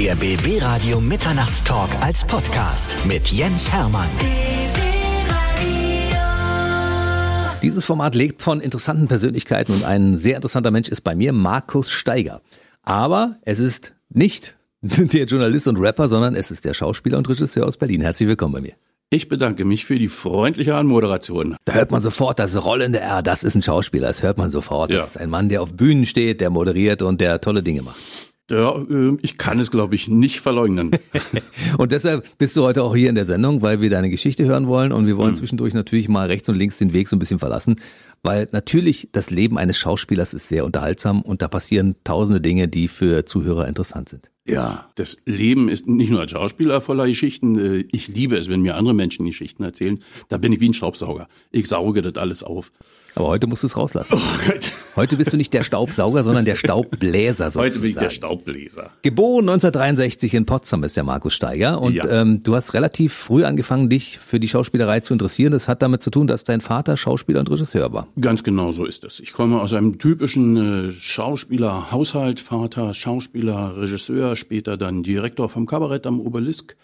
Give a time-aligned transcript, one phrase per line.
[0.00, 4.08] Der BB Radio Mitternachtstalk als Podcast mit Jens Hermann.
[7.62, 11.90] Dieses Format lebt von interessanten Persönlichkeiten und ein sehr interessanter Mensch ist bei mir Markus
[11.90, 12.40] Steiger.
[12.82, 17.66] Aber es ist nicht der Journalist und Rapper, sondern es ist der Schauspieler und Regisseur
[17.66, 18.00] aus Berlin.
[18.00, 18.72] Herzlich willkommen bei mir.
[19.10, 21.56] Ich bedanke mich für die freundliche Anmoderation.
[21.66, 24.92] Da hört man sofort das rollende R, das ist ein Schauspieler, das hört man sofort.
[24.92, 25.04] Das Ja.
[25.04, 27.96] ist ein Mann, der auf Bühnen steht, der moderiert und der tolle Dinge macht.
[28.50, 30.90] Ja, äh, ich kann es, glaube ich, nicht verleugnen.
[31.78, 34.66] Und deshalb bist du heute auch hier in der Sendung, weil wir deine Geschichte hören
[34.66, 37.38] wollen und wir wollen zwischendurch natürlich mal rechts und links den Weg so ein bisschen
[37.38, 37.76] verlassen,
[38.22, 42.88] weil natürlich das Leben eines Schauspielers ist sehr unterhaltsam und da passieren tausende Dinge, die
[42.88, 44.30] für Zuhörer interessant sind.
[44.46, 47.58] ja, das Leben ist nicht nur als Schauspieler voller Geschichten.
[47.58, 50.02] Äh, Ich liebe es, wenn mir andere Menschen Geschichten erzählen.
[50.28, 51.28] Da bin ich wie ein Staubsauger.
[51.52, 52.70] Ich sauge das alles auf.
[53.16, 54.16] Aber heute musst du es rauslassen.
[54.96, 57.64] Heute bist du nicht der Staubsauger, sondern der Staubbläser sozusagen.
[57.70, 58.90] Heute bin ich der Staubbläser.
[59.02, 62.06] Geboren 1963 in Potsdam ist der Markus Steiger und Ja.
[62.08, 65.52] ähm, du hast relativ früh angefangen, dich für die Schauspielerei zu interessieren.
[65.52, 68.06] Das hat damit zu tun, dass dein Vater Schauspieler und Regisseur war.
[68.20, 69.20] Ganz genau so ist es.
[69.20, 72.40] Ich komme aus einem typischen äh, Schauspieler-Haushalt.
[72.40, 76.76] Vater, Schauspieler, Regisseur, später dann Direktor vom Kabarett am Obelisk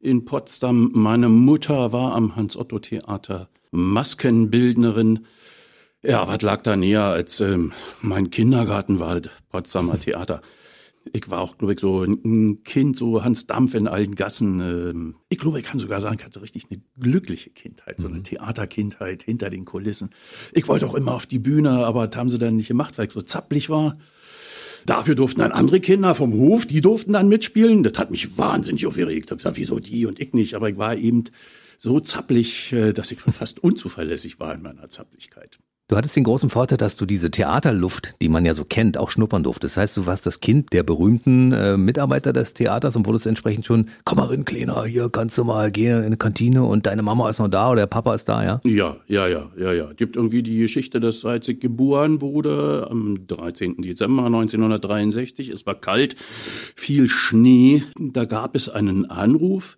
[0.00, 0.90] in Potsdam.
[0.94, 5.20] Meine Mutter war am Hans-Otto-Theater Maskenbildnerin.
[6.04, 10.42] Ja, was lag da näher als ähm, mein Kindergarten war das Potsdamer Theater.
[11.12, 14.60] Ich war auch, glaube ich, so ein Kind, so Hans Dampf in allen Gassen.
[14.60, 18.22] Ähm, ich glaube, ich kann sogar sagen, ich hatte richtig eine glückliche Kindheit, so eine
[18.22, 20.10] Theaterkindheit hinter den Kulissen.
[20.52, 23.06] Ich wollte auch immer auf die Bühne, aber das haben sie dann nicht gemacht, weil
[23.06, 23.92] ich so zappelig war.
[24.86, 27.84] Dafür durften dann andere Kinder vom Hof, die durften dann mitspielen.
[27.84, 29.26] Das hat mich wahnsinnig aufgeregt.
[29.26, 30.54] Ich hab gesagt, wieso die und ich nicht?
[30.54, 31.24] Aber ich war eben
[31.78, 35.60] so zappelig, äh, dass ich schon fast unzuverlässig war in meiner Zappeligkeit.
[35.92, 39.10] Du hattest den großen Vorteil, dass du diese Theaterluft, die man ja so kennt, auch
[39.10, 39.76] schnuppern durftest.
[39.76, 43.66] Das heißt, du warst das Kind der berühmten äh, Mitarbeiter des Theaters und wurdest entsprechend
[43.66, 47.02] schon, komm mal rein, Kleiner, hier kannst du mal gehen in eine Kantine und deine
[47.02, 48.60] Mama ist noch da oder der Papa ist da, ja?
[48.64, 49.92] Ja, ja, ja, ja, ja.
[49.92, 53.82] Gibt irgendwie die Geschichte, dass als ich geboren wurde, am 13.
[53.82, 56.16] Dezember 1963, es war kalt,
[56.74, 59.76] viel Schnee, da gab es einen Anruf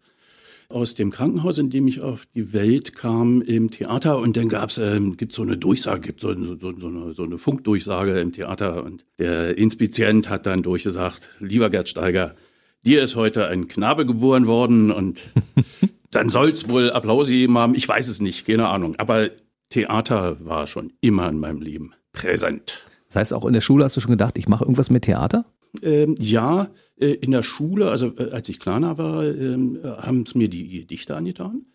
[0.69, 4.19] aus dem Krankenhaus, in dem ich auf die Welt kam, im Theater.
[4.19, 7.22] Und dann gab's, ähm, gibt so eine Durchsage, gibt so, so, so, so, eine, so
[7.25, 8.84] eine Funkdurchsage im Theater.
[8.84, 12.34] Und der Inspizient hat dann durchgesagt, lieber Gerd Steiger,
[12.82, 15.30] dir ist heute ein Knabe geboren worden und
[16.10, 17.75] dann soll's wohl Applaus gegeben haben.
[17.75, 18.94] Ich weiß es nicht, keine Ahnung.
[18.98, 19.31] Aber
[19.70, 22.86] Theater war schon immer in meinem Leben präsent.
[23.08, 25.44] Das heißt, auch in der Schule hast du schon gedacht, ich mache irgendwas mit Theater?
[25.83, 30.35] Ähm, ja, äh, in der Schule, also äh, als ich kleiner war, ähm, haben es
[30.35, 31.67] mir die Gedichte angetan.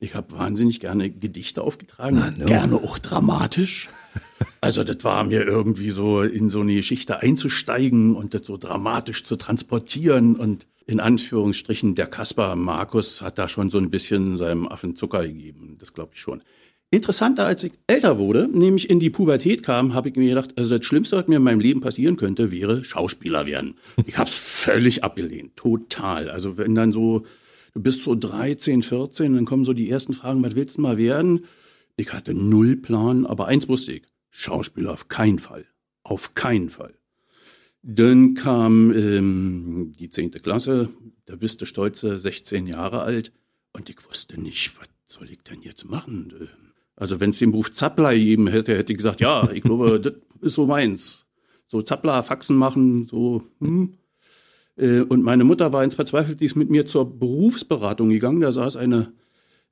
[0.00, 3.88] Ich habe wahnsinnig gerne Gedichte aufgetragen, gerne auch dramatisch.
[4.60, 9.24] Also das war mir irgendwie so in so eine Geschichte einzusteigen und das so dramatisch
[9.24, 14.68] zu transportieren und in Anführungsstrichen der Kaspar Markus hat da schon so ein bisschen seinem
[14.68, 16.42] Affen Zucker gegeben, das glaube ich schon.
[16.90, 20.78] Interessanter, als ich älter wurde, nämlich in die Pubertät kam, habe ich mir gedacht, also
[20.78, 23.74] das Schlimmste, was mir in meinem Leben passieren könnte, wäre Schauspieler werden.
[24.06, 26.30] Ich habe es völlig abgelehnt, total.
[26.30, 27.24] Also wenn dann so,
[27.74, 30.96] du bist so 13, 14, dann kommen so die ersten Fragen, was willst du mal
[30.96, 31.44] werden?
[31.96, 35.66] Ich hatte null Plan, aber eins wusste ich, Schauspieler auf keinen Fall,
[36.04, 36.94] auf keinen Fall.
[37.82, 40.88] Dann kam ähm, die zehnte Klasse,
[41.26, 43.32] da bist du stolze 16 Jahre alt
[43.74, 46.48] und ich wusste nicht, was soll ich denn jetzt machen?
[46.98, 50.14] Also wenn es den Beruf Zappler gegeben hätte, hätte ich gesagt, ja, ich glaube, das
[50.40, 51.26] ist so meins.
[51.68, 53.94] So Zappler, Faxen machen, so, hm.
[54.76, 58.40] Äh, Und meine Mutter war ins Verzweifelt, die ist mit mir zur Berufsberatung gegangen.
[58.40, 59.12] Da saß eine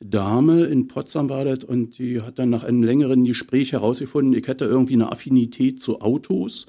[0.01, 4.47] Dame in Potsdam war das und die hat dann nach einem längeren Gespräch herausgefunden, ich
[4.47, 6.67] hätte irgendwie eine Affinität zu Autos,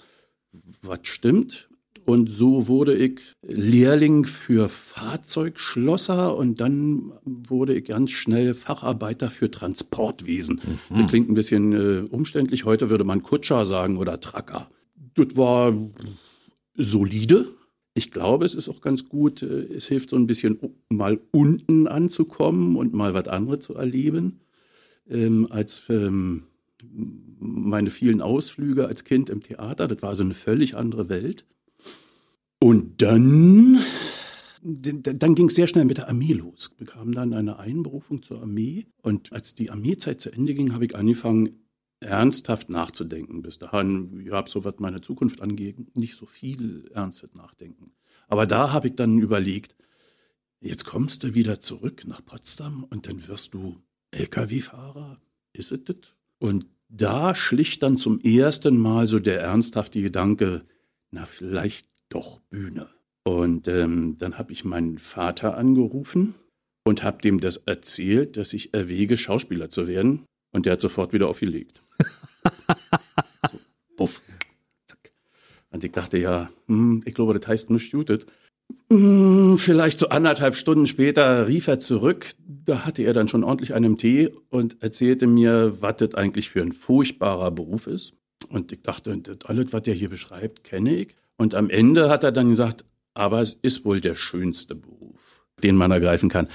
[0.82, 1.70] was stimmt.
[2.10, 9.52] Und so wurde ich Lehrling für Fahrzeugschlosser und dann wurde ich ganz schnell Facharbeiter für
[9.52, 10.62] Transportwesen.
[10.90, 12.64] Das klingt ein bisschen äh, umständlich.
[12.64, 14.70] Heute würde man Kutscher sagen oder Tracker.
[15.16, 15.74] Das war
[16.76, 17.50] solide.
[17.94, 19.42] Ich glaube, es ist auch ganz gut.
[19.42, 24.40] äh, Es hilft so ein bisschen, mal unten anzukommen und mal was anderes zu erleben,
[25.10, 26.44] ähm, als ähm,
[27.38, 29.90] meine vielen Ausflüge als Kind im Theater.
[29.90, 31.46] Das war so eine völlig andere Welt.
[32.60, 33.80] Und dann,
[34.62, 36.70] dann ging es sehr schnell mit der Armee los.
[36.72, 38.88] Ich bekam dann eine Einberufung zur Armee.
[39.02, 41.56] Und als die Armeezeit zu Ende ging, habe ich angefangen,
[42.00, 43.42] ernsthaft nachzudenken.
[43.42, 47.92] Bis dahin, ich habe so, was meine Zukunft angeht, nicht so viel ernstes Nachdenken.
[48.28, 49.76] Aber da habe ich dann überlegt,
[50.60, 53.82] jetzt kommst du wieder zurück nach Potsdam und dann wirst du
[54.12, 55.20] Lkw-Fahrer.
[55.54, 56.14] Ist es das?
[56.40, 60.66] Und da schlich dann zum ersten Mal so der ernsthafte Gedanke,
[61.12, 62.90] na vielleicht doch Bühne.
[63.24, 66.36] Und ähm, dann habe ich meinen Vater angerufen
[66.86, 70.26] und habe dem das erzählt, dass ich erwäge, Schauspieler zu werden.
[70.54, 71.82] Und der hat sofort wieder aufgelegt.
[73.52, 73.60] so,
[73.98, 74.22] buff.
[74.88, 75.12] Zack.
[75.72, 78.26] Und ich dachte, ja, hm, ich glaube, das heißt nicht jutet.
[78.90, 82.32] Hm, vielleicht so anderthalb Stunden später rief er zurück.
[82.38, 86.62] Da hatte er dann schon ordentlich einen Tee und erzählte mir, was das eigentlich für
[86.62, 88.14] ein furchtbarer Beruf ist.
[88.50, 91.16] Und ich dachte, das alles, was er hier beschreibt, kenne ich.
[91.38, 95.76] Und am Ende hat er dann gesagt, aber es ist wohl der schönste Beruf, den
[95.76, 96.48] man ergreifen kann.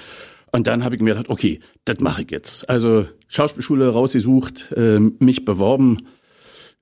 [0.52, 2.68] Und dann habe ich mir gedacht, okay, das mache ich jetzt.
[2.68, 5.98] Also Schauspielschule rausgesucht, äh, mich beworben,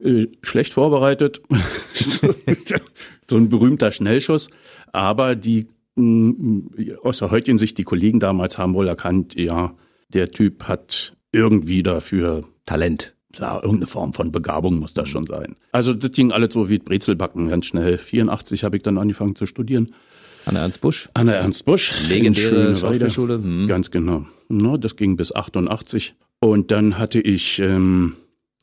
[0.00, 1.40] äh, schlecht vorbereitet,
[3.28, 4.48] so ein berühmter Schnellschuss.
[4.92, 9.74] Aber die mh, aus der heutigen Sicht, die Kollegen damals haben wohl erkannt, ja,
[10.08, 13.14] der Typ hat irgendwie dafür Talent.
[13.38, 15.56] Ja, irgendeine Form von Begabung muss das schon sein.
[15.72, 17.98] Also das ging alles so wie Brezelbacken ganz schnell.
[17.98, 19.92] 84 habe ich dann angefangen zu studieren.
[20.46, 21.08] Anna Ernst Busch.
[21.14, 21.94] Anna Ernst Busch.
[22.08, 23.34] Legendäre Schauspielschule.
[23.34, 23.66] Hm.
[23.66, 24.26] Ganz genau.
[24.48, 26.14] No, das ging bis 88.
[26.40, 28.14] Und dann hatte ich ähm,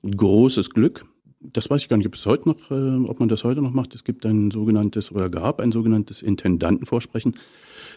[0.04, 1.06] großes Glück.
[1.40, 3.72] Das weiß ich gar nicht, ob es heute noch, äh, ob man das heute noch
[3.72, 3.94] macht.
[3.94, 7.38] Es gibt ein sogenanntes oder gab ein sogenanntes Intendantenvorsprechen.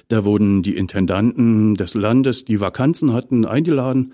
[0.08, 4.12] Da wurden die Intendanten des Landes, die Vakanzen hatten, eingeladen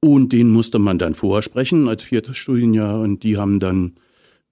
[0.00, 3.94] und den musste man dann vorsprechen als viertes Studienjahr und die haben dann,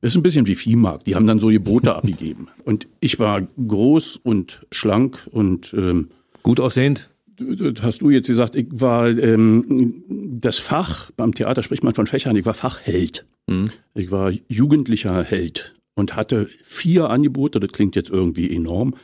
[0.00, 2.48] das ist ein bisschen wie Viehmarkt, die haben dann so Gebote abgegeben.
[2.64, 6.08] Und ich war groß und schlank und ähm,
[6.42, 7.10] gut aussehend.
[7.36, 10.04] Das hast du jetzt gesagt, ich war ähm,
[10.40, 13.26] das Fach, beim Theater spricht man von Fächern, ich war Fachheld.
[13.46, 13.70] Mhm.
[13.94, 18.94] Ich war jugendlicher Held und hatte vier Angebote, das klingt jetzt irgendwie enorm,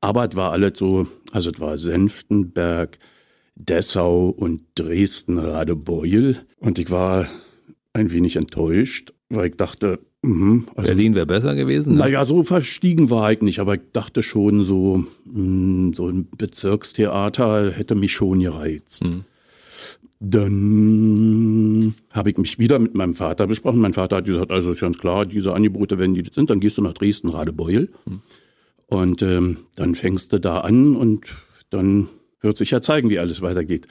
[0.00, 2.98] aber es war alles so, also es war Senftenberg,
[3.66, 6.38] Dessau und Dresden-Radebeul.
[6.58, 7.26] Und ich war
[7.92, 11.94] ein wenig enttäuscht, weil ich dachte, mh, also, Berlin wäre besser gewesen.
[11.94, 12.00] Ne?
[12.00, 17.70] Naja, so verstiegen war ich nicht, aber ich dachte schon, so, mh, so ein Bezirkstheater
[17.70, 19.04] hätte mich schon gereizt.
[19.04, 19.24] Mhm.
[20.22, 23.80] Dann habe ich mich wieder mit meinem Vater besprochen.
[23.80, 26.76] Mein Vater hat gesagt, also ist ganz klar, diese Angebote, wenn die sind, dann gehst
[26.76, 27.88] du nach Dresden-Radebeul.
[28.04, 28.20] Mhm.
[28.86, 31.30] Und ähm, dann fängst du da an und
[31.70, 32.08] dann
[32.40, 33.86] wird sich ja zeigen, wie alles weitergeht.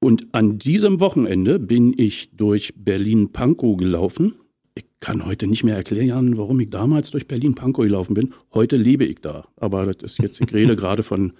[0.00, 4.34] Und an diesem Wochenende bin ich durch Berlin-Pankow gelaufen.
[4.74, 8.34] Ich kann heute nicht mehr erklären, warum ich damals durch Berlin-Pankow gelaufen bin.
[8.52, 9.46] Heute lebe ich da.
[9.56, 11.34] Aber das ist jetzt, ich rede gerade von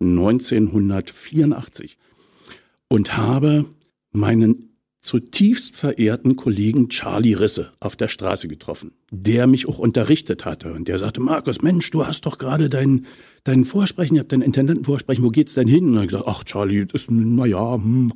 [0.00, 1.96] 1984.
[2.88, 3.64] Und habe
[4.12, 4.73] meinen
[5.04, 10.72] zutiefst verehrten Kollegen Charlie Risse auf der Straße getroffen, der mich auch unterrichtet hatte.
[10.72, 13.04] Und der sagte, Markus, Mensch, du hast doch gerade dein,
[13.44, 15.90] dein Vorsprechen, ihr habt dein Intendantenvorsprechen, wo geht's denn hin?
[15.90, 18.12] Und er gesagt, ach Charlie, das ist, na ja, hm.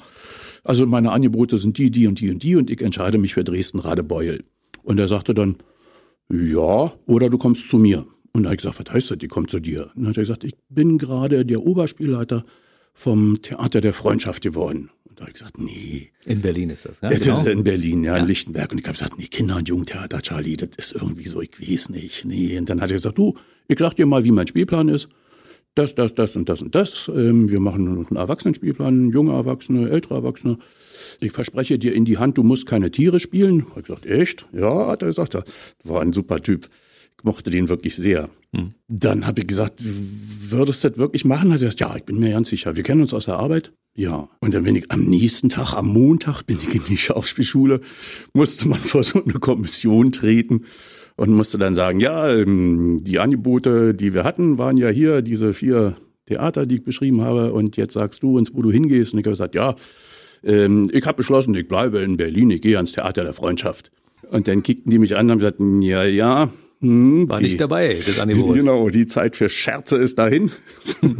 [0.64, 3.44] also meine Angebote sind die, die und die und die und ich entscheide mich für
[3.44, 4.44] Dresden-Radebeul.
[4.82, 5.56] Und er sagte dann,
[6.30, 8.06] ja, oder du kommst zu mir.
[8.32, 9.90] Und da habe ich gesagt, was heißt das, die kommt zu dir?
[9.94, 12.44] Und dann hat er gesagt, ich bin gerade der Oberspielleiter
[12.98, 14.90] vom Theater der Freundschaft geworden.
[15.14, 16.10] Da habe ich gesagt, nee.
[16.26, 17.10] In Berlin ist das, ja?
[17.10, 17.38] Jetzt genau.
[17.38, 18.72] ist in Berlin, ja, ja, in Lichtenberg.
[18.72, 21.90] Und ich habe gesagt, nee, Kinder- und Jugendtheater, Charlie, das ist irgendwie so, ich weiß
[21.90, 22.58] nicht, nee.
[22.58, 23.34] Und dann hat er gesagt, du,
[23.68, 25.08] ich sag dir mal, wie mein Spielplan ist.
[25.76, 27.08] Das, das, das und das und das.
[27.14, 30.58] Ähm, wir machen einen Erwachsenenspielplan, junge Erwachsene, ältere Erwachsene.
[31.20, 33.66] Ich verspreche dir in die Hand, du musst keine Tiere spielen.
[33.70, 34.48] Hab ich gesagt, echt?
[34.52, 35.36] Ja, hat er gesagt.
[35.84, 36.68] War ein super Typ.
[37.18, 38.30] Ich mochte den wirklich sehr.
[38.54, 38.74] Hm.
[38.86, 41.52] Dann habe ich gesagt, würdest du das wirklich machen?
[41.52, 42.76] Hat er gesagt, ja, ich bin mir ganz sicher.
[42.76, 43.72] Wir kennen uns aus der Arbeit.
[43.96, 44.28] Ja.
[44.40, 47.80] Und dann bin ich am nächsten Tag, am Montag, bin ich in die Schauspielschule,
[48.32, 50.64] musste man vor so eine Kommission treten
[51.16, 55.52] und musste dann sagen, ja, ähm, die Angebote, die wir hatten, waren ja hier diese
[55.52, 55.96] vier
[56.26, 57.52] Theater, die ich beschrieben habe.
[57.52, 59.12] Und jetzt sagst du uns, wo du hingehst.
[59.12, 59.74] Und ich habe gesagt, ja,
[60.44, 63.90] ähm, ich habe beschlossen, ich bleibe in Berlin, ich gehe ans Theater der Freundschaft.
[64.30, 67.98] Und dann kickten die mich an und sagten, ja, ja, hm, War die, nicht dabei,
[68.04, 68.54] das Angebot.
[68.54, 70.50] Genau, die Zeit für Scherze ist dahin.
[71.02, 71.16] habe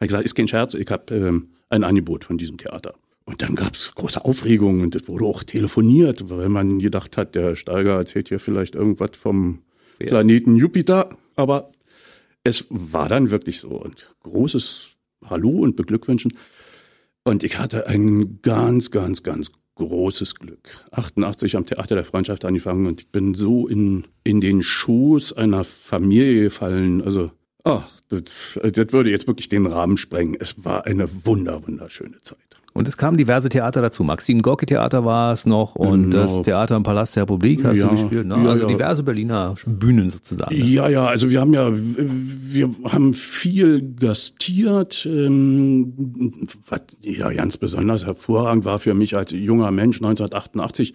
[0.00, 2.94] ich gesagt, ist kein Scherz, ich habe ähm, ein Angebot von diesem Theater.
[3.24, 7.56] Und dann gab's große Aufregung und es wurde auch telefoniert, weil man gedacht hat, der
[7.56, 9.62] Steiger erzählt hier vielleicht irgendwas vom
[9.98, 10.08] ja.
[10.08, 11.16] Planeten Jupiter.
[11.34, 11.72] Aber
[12.44, 13.70] es war dann wirklich so.
[13.70, 14.90] Und großes
[15.24, 16.34] Hallo und Beglückwünschen.
[17.24, 20.84] Und ich hatte ein ganz, ganz, ganz großes Glück.
[20.92, 25.64] 88 am Theater der Freundschaft angefangen und ich bin so in, in den Schoß einer
[25.64, 27.02] Familie gefallen.
[27.02, 27.30] Also,
[27.64, 30.36] ach, das, das würde jetzt wirklich den Rahmen sprengen.
[30.38, 32.38] Es war eine wunder, wunderschöne Zeit.
[32.76, 34.02] Und es kamen diverse Theater dazu.
[34.02, 36.22] Maxim Gorki Theater war es noch und genau.
[36.22, 38.26] das Theater im Palast der Republik hast ja, du gespielt.
[38.26, 38.34] Ne?
[38.34, 40.52] Also ja, diverse Berliner Bühnen sozusagen.
[40.54, 45.06] Ja, ja, also wir haben ja, wir haben viel gastiert.
[45.06, 50.94] Ähm, was ja ganz besonders hervorragend war für mich als junger Mensch 1988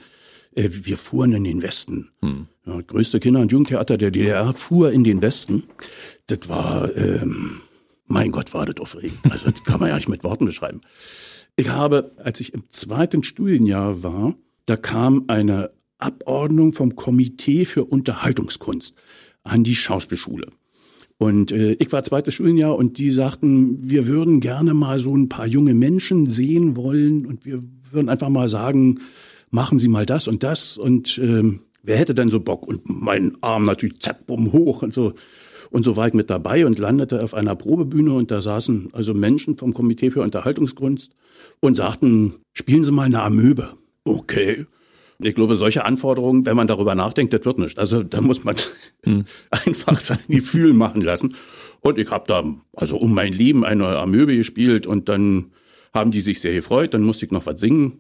[0.56, 2.10] Äh, wir fuhren in den Westen.
[2.22, 2.48] Hm.
[2.66, 5.64] Ja, größte Kinder- und Jugendtheater der DDR fuhr in den Westen.
[6.28, 7.62] Das war, ähm,
[8.08, 9.20] mein Gott, war das aufregend.
[9.30, 10.82] Also das kann man ja nicht mit Worten beschreiben.
[11.60, 17.84] Ich habe, als ich im zweiten Studienjahr war, da kam eine Abordnung vom Komitee für
[17.84, 18.96] Unterhaltungskunst
[19.44, 20.48] an die Schauspielschule.
[21.18, 25.28] Und äh, ich war zweites Studienjahr und die sagten, wir würden gerne mal so ein
[25.28, 27.62] paar junge Menschen sehen wollen und wir
[27.92, 29.02] würden einfach mal sagen,
[29.50, 32.70] machen Sie mal das und das und ähm, wer hätte denn so Bock?
[32.70, 35.14] Und mein Arm natürlich zack, bumm, hoch und so.
[35.72, 39.14] Und so war ich mit dabei und landete auf einer Probebühne und da saßen also
[39.14, 41.12] Menschen vom Komitee für Unterhaltungskunst
[41.60, 43.70] und sagten, spielen Sie mal eine Amöbe.
[44.04, 44.66] Okay.
[45.22, 47.78] Ich glaube, solche Anforderungen, wenn man darüber nachdenkt, das wird nicht.
[47.78, 48.56] Also da muss man
[49.04, 49.26] hm.
[49.52, 51.36] einfach sein Gefühl machen lassen.
[51.82, 55.52] Und ich habe da also um mein Leben eine Amöbe gespielt und dann
[55.94, 56.94] haben die sich sehr gefreut.
[56.94, 58.00] Dann musste ich noch was singen.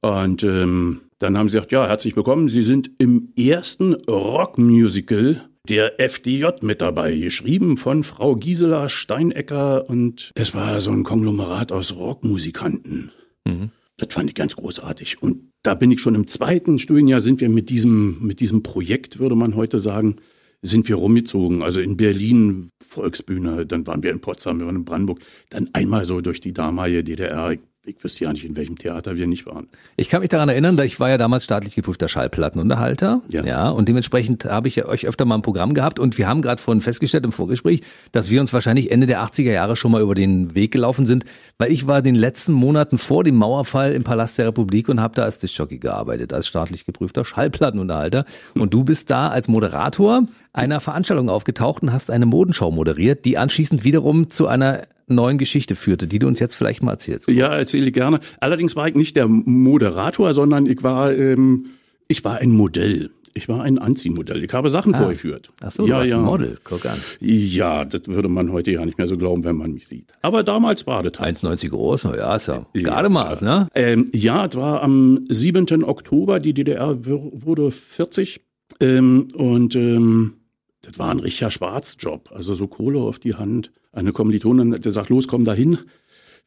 [0.00, 2.48] Und ähm, dann haben sie gesagt, ja, herzlich willkommen.
[2.48, 10.32] Sie sind im ersten Rockmusical der FDJ mit dabei, geschrieben von Frau Gisela Steinecker und
[10.34, 13.12] es war so ein Konglomerat aus Rockmusikanten.
[13.46, 13.70] Mhm.
[13.96, 15.22] Das fand ich ganz großartig.
[15.22, 19.20] Und da bin ich schon im zweiten Studienjahr sind wir mit diesem, mit diesem Projekt,
[19.20, 20.16] würde man heute sagen,
[20.62, 21.62] sind wir rumgezogen.
[21.62, 26.04] Also in Berlin Volksbühne, dann waren wir in Potsdam, wir waren in Brandenburg, dann einmal
[26.04, 29.66] so durch die damalige DDR ich wüsste ja nicht, in welchem Theater wir nicht waren.
[29.96, 33.22] Ich kann mich daran erinnern, ich war ja damals staatlich geprüfter Schallplattenunterhalter.
[33.28, 33.44] Ja.
[33.44, 36.42] ja und dementsprechend habe ich ja euch öfter mal ein Programm gehabt und wir haben
[36.42, 40.00] gerade vorhin festgestellt im Vorgespräch, dass wir uns wahrscheinlich Ende der 80er Jahre schon mal
[40.00, 41.24] über den Weg gelaufen sind,
[41.58, 45.16] weil ich war den letzten Monaten vor dem Mauerfall im Palast der Republik und habe
[45.16, 48.24] da als Dischjockey gearbeitet, als staatlich geprüfter Schallplattenunterhalter.
[48.54, 53.38] Und du bist da als Moderator einer Veranstaltung aufgetaucht und hast eine Modenschau moderiert, die
[53.38, 57.28] anschließend wiederum zu einer neuen Geschichte führte, die du uns jetzt vielleicht mal erzählst.
[57.28, 58.20] Ja, erzähle ich gerne.
[58.40, 61.64] Allerdings war ich nicht der Moderator, sondern ich war, ähm,
[62.08, 63.10] ich war ein Modell.
[63.34, 64.44] Ich war ein Anziehmodell.
[64.44, 64.98] Ich habe Sachen ah.
[64.98, 65.52] vorgeführt.
[65.62, 66.18] Ach so, ja, du warst ja.
[66.18, 66.58] ein Model.
[66.64, 66.98] Guck an.
[67.20, 70.12] Ja, das würde man heute ja nicht mehr so glauben, wenn man mich sieht.
[70.20, 71.14] Aber damals war das.
[71.14, 73.68] 1,90 groß, ja, ist ja, ja Gardemaß, ne?
[73.74, 75.84] Ähm, ja, es war am 7.
[75.84, 76.40] Oktober.
[76.40, 78.40] Die DDR wurde 40.
[78.80, 80.34] Ähm, und ähm,
[80.82, 82.30] das war ein richtiger Schwarzjob.
[82.32, 83.72] Also so Kohle auf die Hand.
[83.92, 85.78] Eine Kommilitonin hat gesagt, los, komm da hin.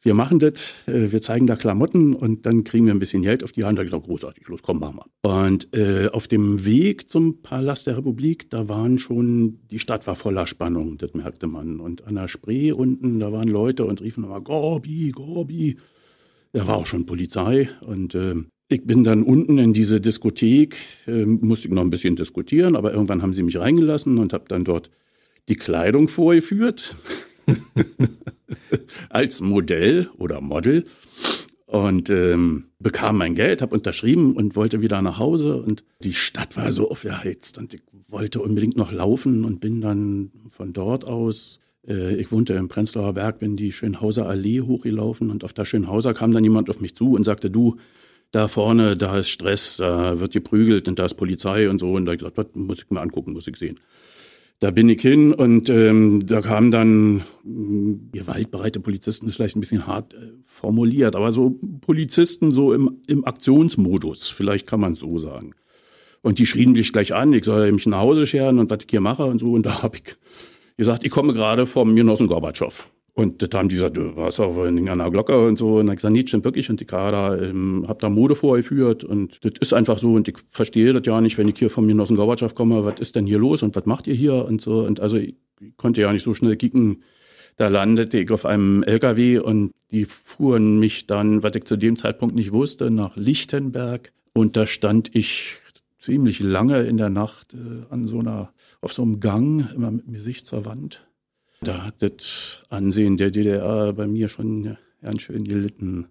[0.02, 3.42] Wir machen das, äh, wir zeigen da Klamotten und dann kriegen wir ein bisschen Geld
[3.42, 3.76] auf die Hand.
[3.76, 5.44] Da habe ich gesagt, großartig, los, komm, machen wir.
[5.44, 10.14] Und äh, auf dem Weg zum Palast der Republik, da waren schon, die Stadt war
[10.14, 11.80] voller Spannung, das merkte man.
[11.80, 15.76] Und an der Spree unten, da waren Leute und riefen immer, Gorbi, Gorbi.
[16.52, 18.34] Da war auch schon Polizei und äh,
[18.68, 20.76] ich bin dann unten in diese Diskothek,
[21.06, 24.44] äh, musste ich noch ein bisschen diskutieren, aber irgendwann haben sie mich reingelassen und habe
[24.48, 24.90] dann dort
[25.48, 26.96] die Kleidung vorgeführt
[29.10, 30.84] als Modell oder Model
[31.66, 36.56] und ähm, bekam mein Geld, habe unterschrieben und wollte wieder nach Hause und die Stadt
[36.56, 41.60] war so aufgeheizt und ich wollte unbedingt noch laufen und bin dann von dort aus
[41.86, 46.14] äh, ich wohnte im Prenzlauer Berg, bin die Schönhauser Allee hochgelaufen und auf der Schönhauser
[46.14, 47.76] kam dann jemand auf mich zu und sagte, du,
[48.32, 51.92] da vorne, da ist Stress, da wird geprügelt und da ist Polizei und so.
[51.92, 53.78] Und da habe ich gesagt, was muss ich mir angucken, muss ich sehen.
[54.58, 59.60] Da bin ich hin und ähm, da kamen dann äh, gewaltbereite Polizisten, ist vielleicht ein
[59.60, 65.18] bisschen hart äh, formuliert, aber so Polizisten so im, im Aktionsmodus, vielleicht kann man so
[65.18, 65.52] sagen.
[66.22, 68.90] Und die schrien mich gleich an, ich soll mich nach Hause scheren und was ich
[68.90, 69.52] hier mache und so.
[69.52, 70.16] Und da habe ich
[70.78, 72.88] gesagt, ich komme gerade vom Genossen Gorbatschow.
[73.18, 75.76] Und das haben die gesagt, du warst auch in einer Glocke und so.
[75.76, 76.68] Und ich gesagt, nee, stimmt wirklich.
[76.68, 79.04] Und die Kader, ähm, hab da Mode vorgeführt.
[79.04, 80.12] Und das ist einfach so.
[80.12, 83.16] Und ich verstehe das ja nicht, wenn ich hier vom Genossen Gorbatschow komme, was ist
[83.16, 84.80] denn hier los und was macht ihr hier und so.
[84.80, 85.34] Und also ich
[85.78, 87.04] konnte ja nicht so schnell kicken.
[87.56, 91.96] Da landete ich auf einem LKW und die fuhren mich dann, was ich zu dem
[91.96, 94.12] Zeitpunkt nicht wusste, nach Lichtenberg.
[94.34, 95.56] Und da stand ich
[95.98, 100.06] ziemlich lange in der Nacht äh, an so einer, auf so einem Gang, immer mit
[100.06, 101.06] dem Gesicht zur Wand.
[101.60, 106.08] Da hat das Ansehen der DDR bei mir schon ganz schön gelitten.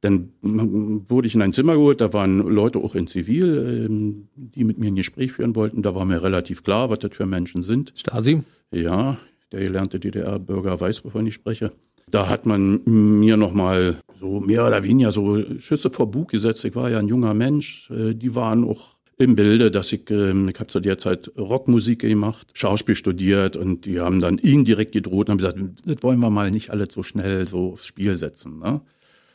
[0.00, 4.64] Dann wurde ich in ein Zimmer geholt, da waren Leute auch in Zivil, ähm, die
[4.64, 5.82] mit mir ein Gespräch führen wollten.
[5.82, 7.92] Da war mir relativ klar, was das für Menschen sind.
[7.96, 8.42] Stasi?
[8.70, 9.18] Ja,
[9.52, 11.72] der gelernte DDR-Bürger weiß, wovon ich spreche.
[12.10, 16.64] Da hat man mir nochmal so mehr oder weniger so Schüsse vor Bug gesetzt.
[16.64, 17.90] Ich war ja ein junger Mensch.
[17.90, 22.00] Äh, die waren auch im Bilde, dass ich, ähm, ich habe zu der Zeit Rockmusik
[22.00, 26.30] gemacht, Schauspiel studiert und die haben dann indirekt gedroht und haben gesagt, das wollen wir
[26.30, 28.60] mal nicht alle so schnell so aufs Spiel setzen.
[28.60, 28.80] Ne?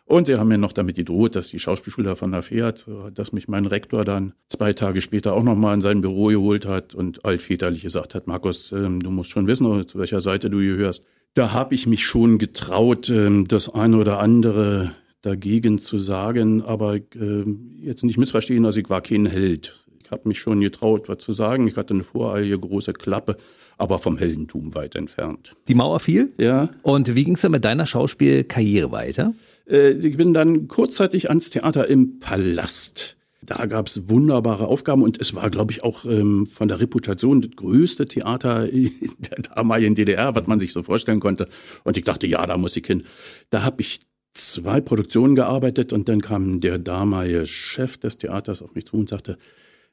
[0.06, 3.68] Und sie haben mir noch damit gedroht, dass die Schauspielschule davon erfährt, dass mich mein
[3.68, 8.15] Rektor dann zwei Tage später auch nochmal in sein Büro geholt hat und altväterlich gesagt
[8.15, 11.06] hat, Markus, ähm, du musst schon wissen, zu welcher Seite du gehörst.
[11.36, 14.94] Da habe ich mich schon getraut, ähm, das eine oder andere
[15.25, 17.46] dagegen zu sagen, aber äh,
[17.82, 19.74] jetzt nicht missverstehen, also ich war kein Held.
[20.03, 21.67] Ich habe mich schon getraut, was zu sagen.
[21.67, 23.38] Ich hatte eine voreilige große Klappe,
[23.77, 25.55] aber vom Heldentum weit entfernt.
[25.67, 26.32] Die Mauer fiel?
[26.38, 26.70] Ja.
[26.84, 29.34] Und wie ging es dann mit deiner Schauspielkarriere weiter?
[29.67, 33.17] Äh, ich bin dann kurzzeitig ans Theater im Palast.
[33.41, 37.41] Da gab es wunderbare Aufgaben und es war, glaube ich, auch ähm, von der Reputation
[37.41, 41.48] das größte Theater in der damaligen DDR, was man sich so vorstellen konnte.
[41.84, 43.03] Und ich dachte, ja, da muss ich hin.
[43.50, 44.01] Da habe ich
[44.36, 49.10] zwei Produktionen gearbeitet und dann kam der damalige Chef des Theaters auf mich zu und
[49.10, 49.38] sagte,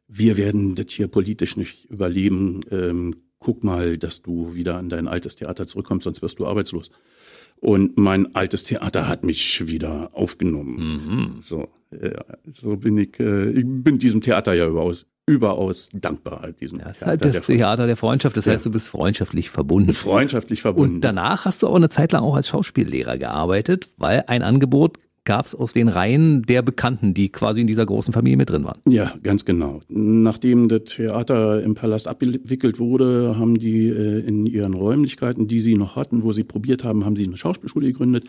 [0.08, 2.60] wir werden das hier politisch nicht überleben.
[2.70, 6.90] Ähm, guck mal, dass du wieder an dein altes Theater zurückkommst, sonst wirst du arbeitslos.
[7.60, 11.36] Und mein altes Theater hat mich wieder aufgenommen.
[11.36, 11.40] Mhm.
[11.40, 16.50] So, ja, so bin ich, äh, ich bin diesem Theater ja überaus, überaus dankbar.
[16.60, 18.36] Diesem ja, das ist halt das der Theater der Freundschaft.
[18.36, 18.52] Das ja.
[18.52, 19.92] heißt, du bist freundschaftlich verbunden.
[19.92, 20.96] Freundschaftlich verbunden.
[20.96, 24.98] Und danach hast du aber eine Zeit lang auch als Schauspiellehrer gearbeitet, weil ein Angebot
[25.24, 28.64] gab es aus den Reihen der Bekannten, die quasi in dieser großen Familie mit drin
[28.64, 28.80] waren.
[28.88, 29.80] Ja, ganz genau.
[29.88, 35.76] Nachdem das Theater im Palast abgewickelt wurde, haben die äh, in ihren Räumlichkeiten, die sie
[35.76, 38.28] noch hatten, wo sie probiert haben, haben sie eine Schauspielschule gegründet,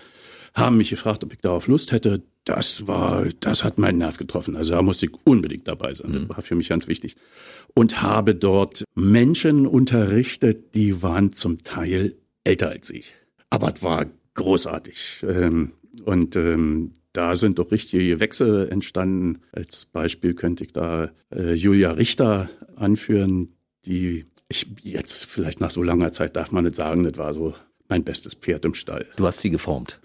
[0.53, 2.21] haben mich gefragt, ob ich darauf Lust hätte.
[2.45, 4.55] Das war, das hat meinen Nerv getroffen.
[4.55, 6.13] Also da musste ich unbedingt dabei sein.
[6.13, 6.29] Das mhm.
[6.29, 7.15] war für mich ganz wichtig.
[7.73, 13.13] Und habe dort Menschen unterrichtet, die waren zum Teil älter als ich.
[13.49, 14.05] Aber es war
[14.35, 15.25] großartig.
[15.27, 15.71] Ähm,
[16.05, 19.41] und ähm, da sind doch richtige Wechsel entstanden.
[19.51, 23.55] Als Beispiel könnte ich da äh, Julia Richter anführen,
[23.85, 27.53] die ich jetzt vielleicht nach so langer Zeit darf man nicht sagen, das war so
[27.87, 29.05] mein bestes Pferd im Stall.
[29.15, 29.99] Du hast sie geformt.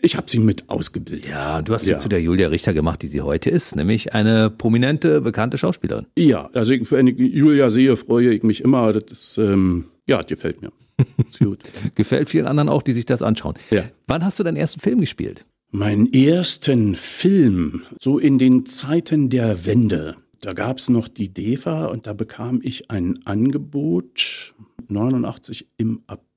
[0.00, 1.28] Ich habe sie mit ausgebildet.
[1.28, 1.98] Ja, du hast sie ja.
[1.98, 6.06] zu der Julia Richter gemacht, die sie heute ist, nämlich eine prominente, bekannte Schauspielerin.
[6.16, 8.92] Ja, also ich, wenn ich Julia sehe, freue ich mich immer.
[8.92, 10.70] Das ist, ähm, ja, gefällt mir.
[11.38, 11.60] Gut.
[11.94, 13.54] Gefällt vielen anderen auch, die sich das anschauen.
[13.70, 13.84] Ja.
[14.06, 15.46] Wann hast du deinen ersten Film gespielt?
[15.70, 20.16] Meinen ersten Film, so in den Zeiten der Wende.
[20.40, 24.54] Da gab es noch die DEFA und da bekam ich ein Angebot
[24.88, 26.27] 89 im April.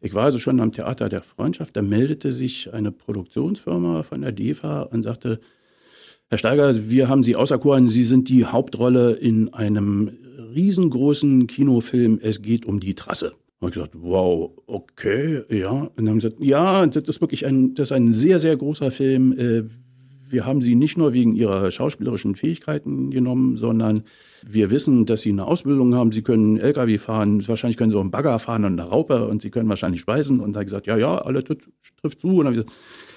[0.00, 4.32] Ich war also schon am Theater der Freundschaft, da meldete sich eine Produktionsfirma von der
[4.32, 5.40] DEFA und sagte,
[6.28, 10.10] Herr Steiger, wir haben Sie auserkoren, Sie sind die Hauptrolle in einem
[10.54, 13.34] riesengroßen Kinofilm Es geht um die Trasse.
[13.60, 15.70] Und ich gesagt, wow, okay, ja.
[15.70, 18.56] Und dann haben sie gesagt, ja, das ist wirklich ein, das ist ein sehr, sehr
[18.56, 19.70] großer Film.
[20.32, 24.04] Wir haben sie nicht nur wegen ihrer schauspielerischen Fähigkeiten genommen, sondern
[24.46, 26.10] wir wissen, dass sie eine Ausbildung haben.
[26.10, 29.42] Sie können LKW fahren, wahrscheinlich können sie auch einen Bagger fahren und eine Raupe und
[29.42, 30.40] sie können wahrscheinlich speisen.
[30.40, 32.28] Und da habe ich gesagt, ja, ja, alles trifft zu.
[32.28, 32.72] Und dann gesagt,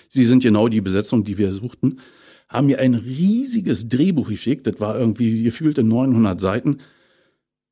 [0.10, 2.02] sie sind genau die Besetzung, die wir suchten.
[2.50, 4.68] Haben mir ein riesiges Drehbuch geschickt.
[4.68, 6.80] Das war irgendwie gefühlte 900 Seiten.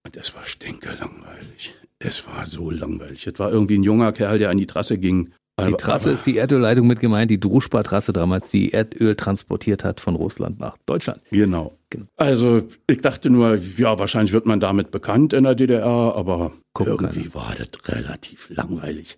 [0.06, 1.74] Und das war stinkelangweilig.
[2.00, 3.28] Es war so langweilig.
[3.28, 5.34] Es war irgendwie ein junger Kerl, der an die Trasse ging.
[5.60, 10.16] Die Trasse ist die Erdölleitung mit gemeint, die Druschba-Trasse damals, die Erdöl transportiert hat von
[10.16, 11.22] Russland nach Deutschland.
[11.30, 11.78] Genau.
[11.92, 12.06] genau.
[12.18, 15.86] Also ich dachte nur, ja, wahrscheinlich wird man damit bekannt in der DDR,
[16.16, 17.36] aber Guck irgendwie keiner.
[17.36, 19.18] war das relativ langweilig.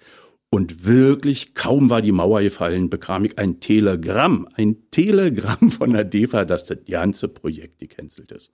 [0.49, 6.03] Und wirklich, kaum war die Mauer gefallen, bekam ich ein Telegramm, ein Telegramm von der
[6.03, 8.51] DEFA, dass das ganze Projekt gecancelt ist.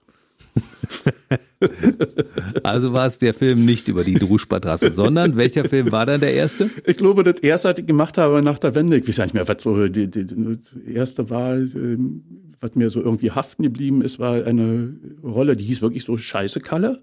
[2.62, 6.34] also war es der Film nicht über die Druschbatrasse, sondern welcher Film war dann der
[6.34, 6.70] erste?
[6.86, 9.48] Ich glaube, das erste, was ich gemacht habe nach der Wende, ich weiß nicht mehr,
[9.48, 12.22] was so, die, die, das erste war, ähm,
[12.60, 16.60] was mir so irgendwie haften geblieben ist, war eine Rolle, die hieß wirklich so Scheiße
[16.60, 17.02] Kalle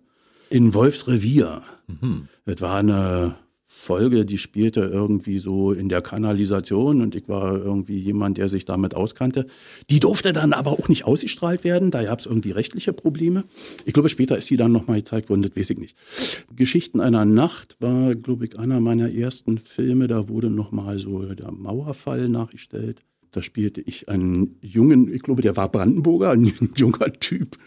[0.50, 1.62] in Wolfs Revier.
[1.88, 2.28] Mhm.
[2.46, 3.36] Das war eine
[3.72, 8.66] Folge, die spielte irgendwie so in der Kanalisation und ich war irgendwie jemand, der sich
[8.66, 9.46] damit auskannte.
[9.92, 13.44] Die durfte dann aber auch nicht ausgestrahlt werden, da gab es irgendwie rechtliche Probleme.
[13.86, 15.96] Ich glaube, später ist sie dann nochmal gezeigt worden, das weiß ich nicht.
[16.56, 21.52] Geschichten einer Nacht war, glaube ich, einer meiner ersten Filme, da wurde nochmal so der
[21.52, 23.04] Mauerfall nachgestellt.
[23.32, 27.58] Da spielte ich einen jungen, ich glaube, der war Brandenburger, ein junger Typ,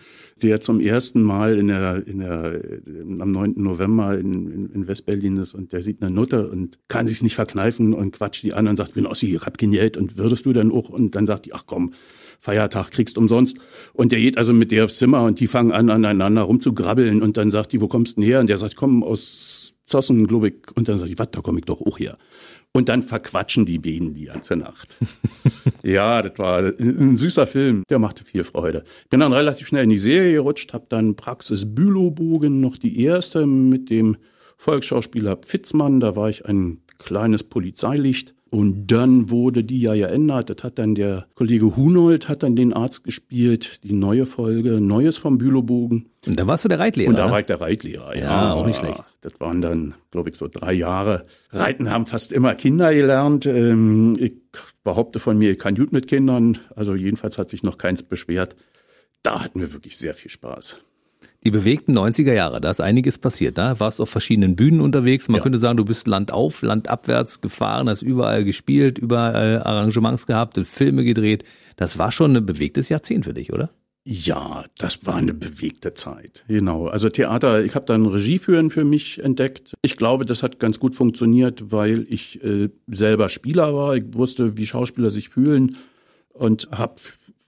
[0.43, 2.61] der zum ersten Mal in der, in der,
[3.21, 3.55] am 9.
[3.57, 7.35] November in, in, in Westberlin ist und der sieht eine Nutte und kann sich's nicht
[7.35, 10.45] verkneifen und quatscht die an und sagt, bin Ossi, ich hab kein Geld und würdest
[10.47, 10.89] du denn auch?
[10.89, 11.93] Und dann sagt die, ach komm,
[12.41, 13.59] Feiertag kriegst umsonst.
[13.93, 17.37] Und der geht also mit der aufs Zimmer und die fangen an, aneinander rumzugrabbeln und
[17.37, 18.41] dann sagt die, wo kommst du denn her?
[18.41, 20.55] Und der sagt, komm aus Zossen, glaube ich.
[20.75, 22.19] Und dann sagt die, was, da komme ich doch auch her.
[22.75, 24.97] Und dann verquatschen die Bienen die ganze Nacht.
[25.83, 28.85] ja, das war ein süßer Film, der machte viel Freude.
[29.11, 33.47] Bin dann relativ schnell in die Serie gerutscht, habe dann Praxis Bülowbogen noch die erste
[33.47, 34.17] mit dem
[34.57, 36.01] Volksschauspieler Pfitzmann.
[36.01, 38.35] Da war ich ein kleines Polizeilicht.
[38.53, 40.51] Und dann wurde die ja geändert.
[40.51, 45.17] Das hat dann der Kollege Hunold hat dann den Arzt gespielt, die neue Folge, Neues
[45.17, 46.11] vom Bülowbogen.
[46.27, 47.09] Und da warst du der Reitlehrer.
[47.09, 48.23] Und da war ich der Reitlehrer, ja.
[48.25, 49.03] Ja, auch nicht schlecht.
[49.23, 51.25] Das waren dann, glaube ich, so drei Jahre.
[51.51, 53.47] Reiten haben fast immer Kinder gelernt.
[53.47, 54.35] Ähm, Ich
[54.85, 56.59] behaupte von mir, ich kann gut mit Kindern.
[56.77, 58.55] Also jedenfalls hat sich noch keins beschwert.
[59.23, 60.77] Da hatten wir wirklich sehr viel Spaß.
[61.45, 63.59] Die bewegten 90er Jahre, da ist einiges passiert.
[63.59, 65.29] Da warst du auf verschiedenen Bühnen unterwegs.
[65.29, 65.43] Man Ja.
[65.43, 71.43] könnte sagen, du bist landauf, landabwärts gefahren, hast überall gespielt, überall Arrangements gehabt, Filme gedreht.
[71.77, 73.71] Das war schon ein bewegtes Jahrzehnt für dich, oder?
[74.05, 76.45] Ja, das war eine bewegte Zeit.
[76.49, 76.87] Genau.
[76.89, 79.75] Also Theater, ich habe dann Regie führen für mich entdeckt.
[79.83, 83.95] Ich glaube, das hat ganz gut funktioniert, weil ich äh, selber Spieler war.
[83.97, 85.77] Ich wusste, wie Schauspieler sich fühlen
[86.33, 86.95] und habe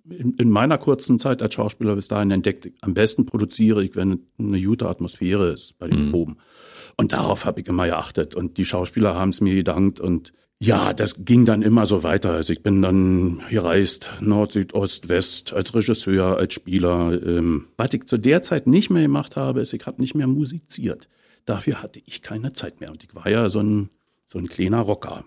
[0.08, 4.20] in, in meiner kurzen Zeit als Schauspieler bis dahin entdeckt, am besten produziere ich, wenn
[4.38, 6.36] eine gute Atmosphäre ist bei den Proben.
[6.96, 8.34] Und darauf habe ich immer geachtet.
[8.34, 10.00] Und die Schauspieler haben es mir gedankt.
[10.00, 12.32] Und ja, das ging dann immer so weiter.
[12.32, 17.20] Also ich bin dann gereist, Nord, Süd, Ost, West, als Regisseur, als Spieler.
[17.22, 20.26] Ähm, was ich zu der Zeit nicht mehr gemacht habe, ist, ich habe nicht mehr
[20.26, 21.08] musiziert.
[21.44, 22.90] Dafür hatte ich keine Zeit mehr.
[22.90, 23.90] Und ich war ja so ein,
[24.34, 25.24] so ein kleiner Rocker.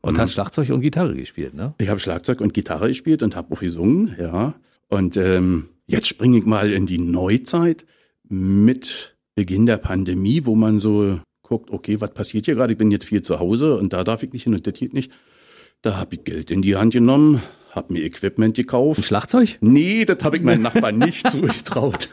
[0.00, 1.74] Und hast Schlagzeug und Gitarre gespielt, ne?
[1.78, 4.54] Ich habe Schlagzeug und Gitarre gespielt und habe auch gesungen, ja.
[4.88, 7.84] Und ähm, jetzt springe ich mal in die Neuzeit
[8.26, 12.72] mit Beginn der Pandemie, wo man so guckt, okay, was passiert hier gerade?
[12.72, 14.94] Ich bin jetzt viel zu Hause und da darf ich nicht hin und das geht
[14.94, 15.12] nicht.
[15.82, 17.42] Da habe ich Geld in die Hand genommen,
[17.76, 19.04] habe mir Equipment gekauft.
[19.04, 19.58] Schlagzeug?
[19.60, 22.08] Nee, das habe ich meinen Nachbarn nicht zugetraut.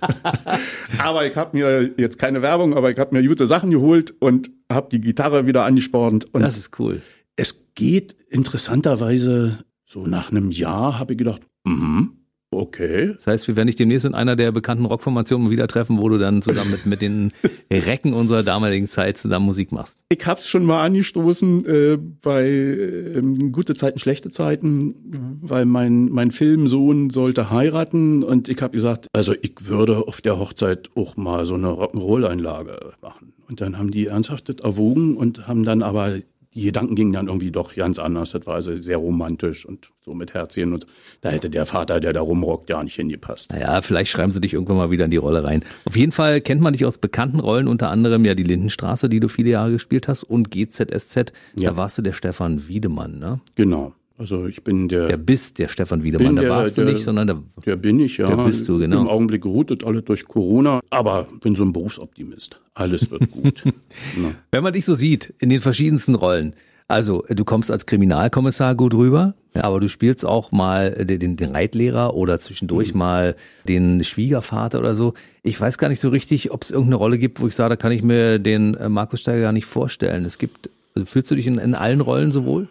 [0.99, 4.51] aber ich habe mir jetzt keine Werbung, aber ich habe mir gute Sachen geholt und
[4.71, 6.31] habe die Gitarre wieder angespornt.
[6.33, 7.01] Und Das ist cool.
[7.37, 12.22] es geht interessanterweise so nach einem Jahr habe ich gedacht, mhm,
[12.53, 13.13] okay.
[13.15, 16.17] Das heißt, wir werden dich demnächst in einer der bekannten Rockformationen wieder treffen, wo du
[16.17, 17.31] dann zusammen mit, mit den
[17.71, 19.99] Recken unserer damaligen Zeit zusammen Musik machst.
[20.09, 26.31] Ich hab's schon mal angestoßen äh, bei ähm, gute Zeiten, schlechte Zeiten, weil mein mein
[26.31, 31.45] Filmsohn sollte heiraten und ich habe gesagt, also ich würde auf der Hochzeit auch mal
[31.45, 33.33] so eine Rock'n'Roll-Einlage machen.
[33.47, 36.17] Und dann haben die ernsthaft das erwogen und haben dann aber
[36.55, 38.31] die Gedanken gingen dann irgendwie doch ganz anders.
[38.31, 40.85] Das war also sehr romantisch und so mit Herzchen und
[41.21, 43.51] da hätte der Vater, der da rumrockt, ja nicht hingepasst.
[43.51, 45.63] Naja, vielleicht schreiben sie dich irgendwann mal wieder in die Rolle rein.
[45.85, 49.19] Auf jeden Fall kennt man dich aus bekannten Rollen, unter anderem ja die Lindenstraße, die
[49.19, 51.33] du viele Jahre gespielt hast, und GZSZ.
[51.55, 51.71] Ja.
[51.71, 53.39] Da warst du der Stefan Wiedemann, ne?
[53.55, 53.93] Genau.
[54.17, 56.27] Also ich bin der, Der bist der Stefan Wiedemann.
[56.27, 58.27] Bin Da der- warst du der- nicht, sondern der, Der bin ich, ja.
[58.33, 59.01] Der bist du, genau.
[59.01, 62.61] Im Augenblick ruht das alles durch Corona, aber bin so ein Berufsoptimist.
[62.75, 63.63] Alles wird gut.
[64.17, 64.31] Na.
[64.51, 66.55] Wenn man dich so sieht, in den verschiedensten Rollen,
[66.87, 71.51] also du kommst als Kriminalkommissar gut rüber, ja, aber du spielst auch mal den, den,
[71.55, 73.35] Reitlehrer oder zwischendurch mal
[73.67, 75.13] den Schwiegervater oder so.
[75.43, 77.75] Ich weiß gar nicht so richtig, ob es irgendeine Rolle gibt, wo ich sage, da
[77.77, 80.23] kann ich mir den äh, Markus Steiger gar nicht vorstellen.
[80.25, 82.67] Es gibt, also fühlst du dich in, in allen Rollen so wohl?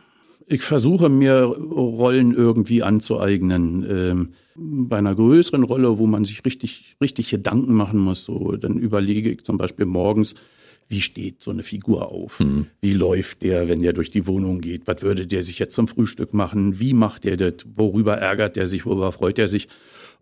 [0.47, 3.87] Ich versuche mir Rollen irgendwie anzueignen.
[3.89, 8.79] Ähm, bei einer größeren Rolle, wo man sich richtig, richtig Gedanken machen muss, so, dann
[8.79, 10.35] überlege ich zum Beispiel morgens,
[10.89, 12.39] wie steht so eine Figur auf?
[12.83, 14.83] Wie läuft der, wenn der durch die Wohnung geht?
[14.87, 16.79] Was würde der sich jetzt zum Frühstück machen?
[16.81, 17.67] Wie macht der das?
[17.75, 18.85] Worüber ärgert der sich?
[18.85, 19.69] Worüber freut er sich?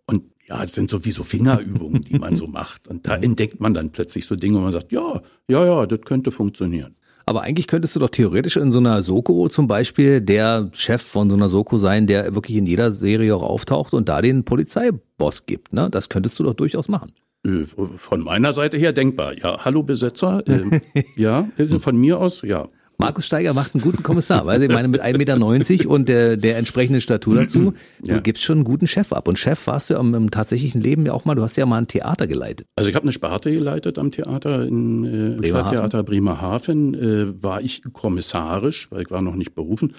[0.05, 2.87] Und ja, das sind sowieso Fingerübungen, die man so macht.
[2.87, 6.01] Und da entdeckt man dann plötzlich so Dinge, wo man sagt, ja, ja, ja, das
[6.01, 6.95] könnte funktionieren.
[7.25, 11.29] Aber eigentlich könntest du doch theoretisch in so einer Soko zum Beispiel der Chef von
[11.29, 15.45] so einer Soko sein, der wirklich in jeder Serie auch auftaucht und da den Polizeiboss
[15.45, 15.73] gibt.
[15.73, 15.89] Ne?
[15.89, 17.11] Das könntest du doch durchaus machen.
[17.45, 19.37] Äh, Von meiner Seite her denkbar.
[19.37, 20.43] Ja, hallo Besetzer.
[20.47, 20.81] Ähm,
[21.15, 22.67] ja, äh, von mir aus, ja.
[23.01, 26.57] Markus Steiger macht einen guten Kommissar, weil ich meine, mit 1,90 Meter und der, der
[26.57, 27.73] entsprechenden Statur dazu,
[28.05, 28.15] Ja.
[28.15, 29.27] du gibst schon einen guten Chef ab.
[29.27, 31.77] Und Chef warst du im, im tatsächlichen Leben ja auch mal, du hast ja mal
[31.77, 32.67] ein Theater geleitet.
[32.75, 35.47] Also ich habe eine Sparte geleitet am Theater, in, äh, im Bremerhaven.
[35.47, 36.93] Stadttheater Bremerhaven.
[36.93, 39.93] Äh, war ich kommissarisch, weil ich war noch nicht berufen,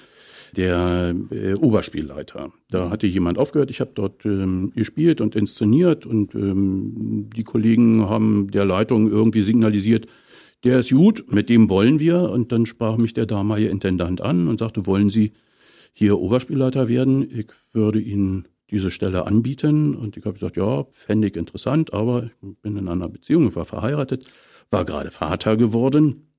[0.57, 2.53] der äh, Oberspielleiter.
[2.71, 8.09] Da hatte jemand aufgehört, ich habe dort ähm, gespielt und inszeniert und ähm, die Kollegen
[8.09, 10.07] haben der Leitung irgendwie signalisiert,
[10.64, 12.31] der ist gut, mit dem wollen wir.
[12.31, 15.33] Und dann sprach mich der damalige Intendant an und sagte, wollen Sie
[15.92, 17.22] hier Oberspielleiter werden?
[17.31, 19.94] Ich würde Ihnen diese Stelle anbieten.
[19.94, 23.57] Und ich habe gesagt, ja, fände ich interessant, aber ich bin in einer Beziehung, ich
[23.57, 24.27] war verheiratet,
[24.70, 26.33] war gerade Vater geworden,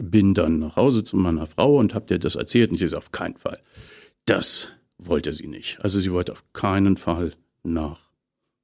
[0.00, 3.04] bin dann nach Hause zu meiner Frau und habe dir das erzählt und sie sagt,
[3.04, 3.58] auf keinen Fall.
[4.26, 5.80] Das wollte sie nicht.
[5.82, 8.11] Also sie wollte auf keinen Fall nach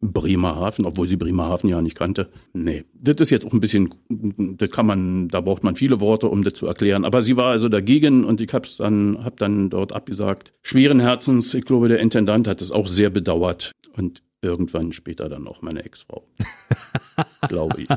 [0.01, 2.31] Bremerhaven, obwohl sie Bremerhaven ja nicht kannte.
[2.53, 6.29] Nee, das ist jetzt auch ein bisschen, das kann man, da braucht man viele Worte,
[6.29, 7.05] um das zu erklären.
[7.05, 10.53] Aber sie war also dagegen und ich hab's dann, hab dann dort abgesagt.
[10.63, 15.49] Schweren Herzens, ich glaube, der Intendant hat es auch sehr bedauert und irgendwann später dann
[15.49, 16.25] auch meine Ex-Frau.
[17.49, 17.89] glaube ich.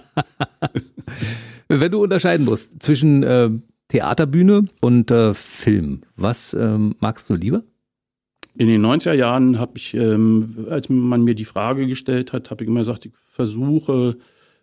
[1.67, 3.49] Wenn du unterscheiden musst zwischen äh,
[3.89, 6.01] Theaterbühne und äh, Film.
[6.15, 7.61] Was ähm, magst du lieber?
[8.57, 12.63] In den 90er Jahren habe ich, ähm, als man mir die Frage gestellt hat, habe
[12.63, 14.17] ich immer gesagt, ich versuche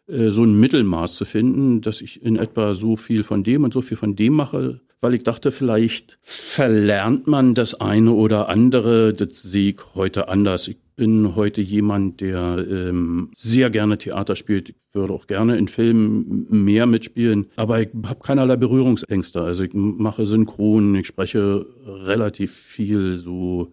[0.07, 3.73] äh, so ein Mittelmaß zu finden, dass ich in etwa so viel von dem und
[3.73, 9.15] so viel von dem mache, weil ich dachte, vielleicht verlernt man das eine oder andere.
[9.15, 10.69] Das sehe ich heute anders.
[10.69, 14.71] Ich bin heute jemand, der ähm, sehr gerne Theater spielt.
[14.71, 19.41] Ich würde auch gerne in Filmen mehr mitspielen, aber ich habe keinerlei Berührungsängste.
[19.41, 23.71] Also ich mache Synchron, ich spreche relativ viel so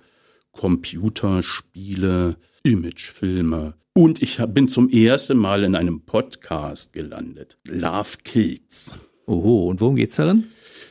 [0.52, 3.74] Computerspiele, Imagefilme.
[3.96, 7.58] Und ich bin zum ersten Mal in einem Podcast gelandet.
[7.64, 8.94] Love Kills.
[9.26, 10.44] Oho, und worum geht's darin?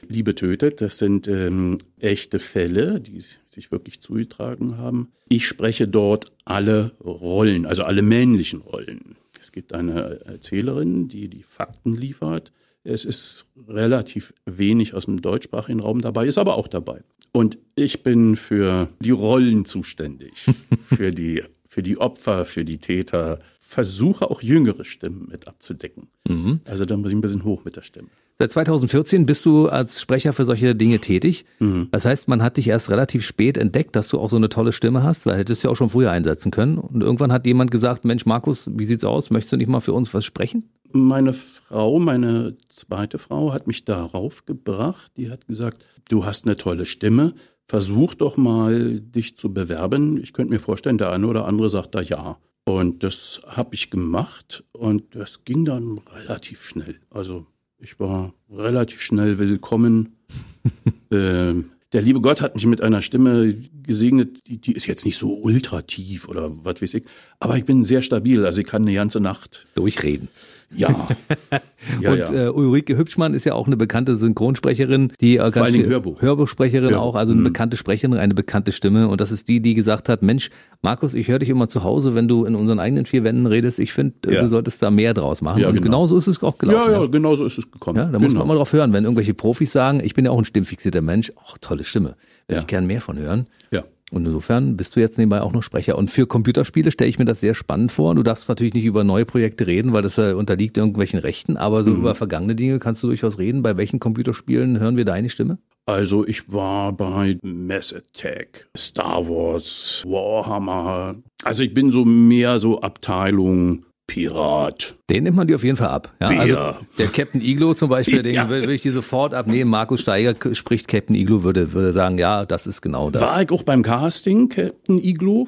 [0.08, 5.12] Liebe tötet, das sind ähm, echte Fälle, die sich wirklich zugetragen haben.
[5.28, 9.16] Ich spreche dort alle Rollen, also alle männlichen Rollen.
[9.40, 12.52] Es gibt eine Erzählerin, die die Fakten liefert.
[12.82, 17.02] Es ist relativ wenig aus dem deutschsprachigen Raum dabei, ist aber auch dabei.
[17.32, 20.32] Und ich bin für die Rollen zuständig,
[20.86, 26.08] für die, für die Opfer, für die Täter, versuche auch jüngere Stimmen mit abzudecken.
[26.28, 26.60] Mhm.
[26.66, 28.08] Also da muss ich ein bisschen hoch mit der Stimme.
[28.38, 31.44] Seit 2014 bist du als Sprecher für solche Dinge tätig.
[31.60, 31.88] Mhm.
[31.90, 34.72] Das heißt, man hat dich erst relativ spät entdeckt, dass du auch so eine tolle
[34.72, 36.78] Stimme hast, weil hättest du ja auch schon früher einsetzen können.
[36.78, 39.30] Und irgendwann hat jemand gesagt, Mensch, Markus, wie sieht's aus?
[39.30, 40.64] Möchtest du nicht mal für uns was sprechen?
[40.92, 45.12] Meine Frau, meine zweite Frau, hat mich darauf gebracht.
[45.16, 47.34] Die hat gesagt, du hast eine tolle Stimme.
[47.66, 50.20] Versuch doch mal, dich zu bewerben.
[50.22, 52.36] Ich könnte mir vorstellen, der eine oder andere sagt da ja.
[52.64, 56.96] Und das habe ich gemacht und das ging dann relativ schnell.
[57.10, 57.46] Also
[57.78, 60.16] ich war relativ schnell willkommen.
[61.10, 61.54] äh,
[61.92, 65.34] der liebe Gott hat mich mit einer Stimme gesegnet, die, die ist jetzt nicht so
[65.34, 67.04] ultra tief oder was weiß ich,
[67.38, 70.28] aber ich bin sehr stabil, also ich kann eine ganze Nacht durchreden.
[70.74, 70.88] Ja.
[72.00, 72.46] ja und ja.
[72.46, 76.22] Äh, Ulrike Hübschmann ist ja auch eine bekannte Synchronsprecherin, die äh, ganz viel Hörbuch.
[76.22, 77.04] Hörbuchsprecherin Hörbuch.
[77.04, 77.44] auch, also eine mhm.
[77.44, 79.08] bekannte Sprecherin, eine bekannte Stimme.
[79.08, 80.50] Und das ist die, die gesagt hat, Mensch,
[80.82, 83.78] Markus, ich höre dich immer zu Hause, wenn du in unseren eigenen vier Wänden redest.
[83.78, 84.40] Ich finde, äh, ja.
[84.42, 85.60] du solltest da mehr draus machen.
[85.60, 85.84] Ja, und genau.
[85.84, 86.92] genauso ist es auch gelaufen.
[86.92, 87.98] Ja, ja, genauso ist es gekommen.
[87.98, 88.24] Ja, da genau.
[88.24, 91.02] muss man immer drauf hören, wenn irgendwelche Profis sagen, ich bin ja auch ein stimmfixierter
[91.02, 92.16] Mensch, ach, tolle Stimme.
[92.46, 93.46] Würde ich gern mehr von hören.
[93.70, 93.84] Ja.
[94.10, 95.96] Und insofern bist du jetzt nebenbei auch noch Sprecher.
[95.98, 98.14] Und für Computerspiele stelle ich mir das sehr spannend vor.
[98.14, 101.82] Du darfst natürlich nicht über neue Projekte reden, weil das ja unterliegt irgendwelchen Rechten, aber
[101.82, 101.98] so mhm.
[101.98, 103.62] über vergangene Dinge kannst du durchaus reden.
[103.62, 105.58] Bei welchen Computerspielen hören wir deine Stimme?
[105.86, 111.16] Also ich war bei Mass Attack, Star Wars, Warhammer.
[111.42, 114.96] Also ich bin so mehr so Abteilung Pirat.
[115.10, 116.14] Den nimmt man dir auf jeden Fall ab.
[116.20, 116.54] Ja, also
[116.98, 118.48] der Captain Iglo zum Beispiel, den ja.
[118.48, 119.70] will, will ich dir sofort abnehmen.
[119.70, 123.22] Markus Steiger spricht Captain Iglo, würde, würde sagen, ja, das ist genau das.
[123.22, 125.46] War ich auch beim Casting, Captain Iglo?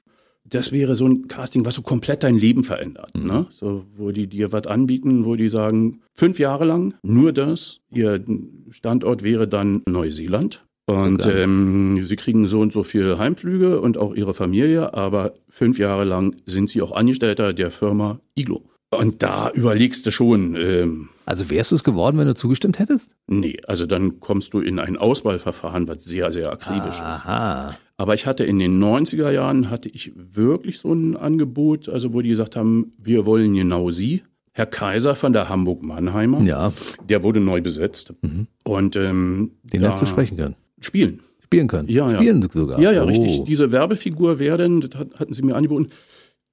[0.49, 3.11] Das wäre so ein Casting, was so komplett dein Leben verändert.
[3.17, 3.27] Mhm.
[3.27, 3.47] Ne?
[3.51, 7.81] So, wo die dir was anbieten, wo die sagen, fünf Jahre lang nur das.
[7.91, 8.25] Ihr
[8.71, 10.65] Standort wäre dann Neuseeland.
[10.87, 15.79] Und ähm, sie kriegen so und so viel Heimflüge und auch ihre Familie, aber fünf
[15.81, 18.63] Jahre lang sind sie auch Angestellter der Firma Iglo.
[18.91, 20.55] Und da überlegst du schon.
[20.55, 23.17] Ähm, also wärst du es geworden, wenn du zugestimmt hättest?
[23.27, 27.71] Nee, also dann kommst du in ein Auswahlverfahren, was sehr, sehr akribisch Aha.
[27.71, 27.81] ist.
[27.97, 32.21] Aber ich hatte in den 90er Jahren, hatte ich wirklich so ein Angebot, also wo
[32.21, 34.23] die gesagt haben, wir wollen genau Sie.
[34.53, 36.73] Herr Kaiser von der Hamburg-Mannheimer, ja.
[37.07, 38.15] der wurde neu besetzt.
[38.23, 38.47] Mhm.
[38.65, 40.57] Und ähm, den hättest du sprechen können.
[40.81, 41.23] Spielen.
[41.43, 41.89] Spielen können.
[41.89, 42.17] Ja, ja.
[42.17, 42.81] Spielen sogar.
[42.81, 43.07] Ja, ja, oh.
[43.07, 43.45] richtig.
[43.45, 45.89] Diese Werbefigur werden, das hatten sie mir angeboten.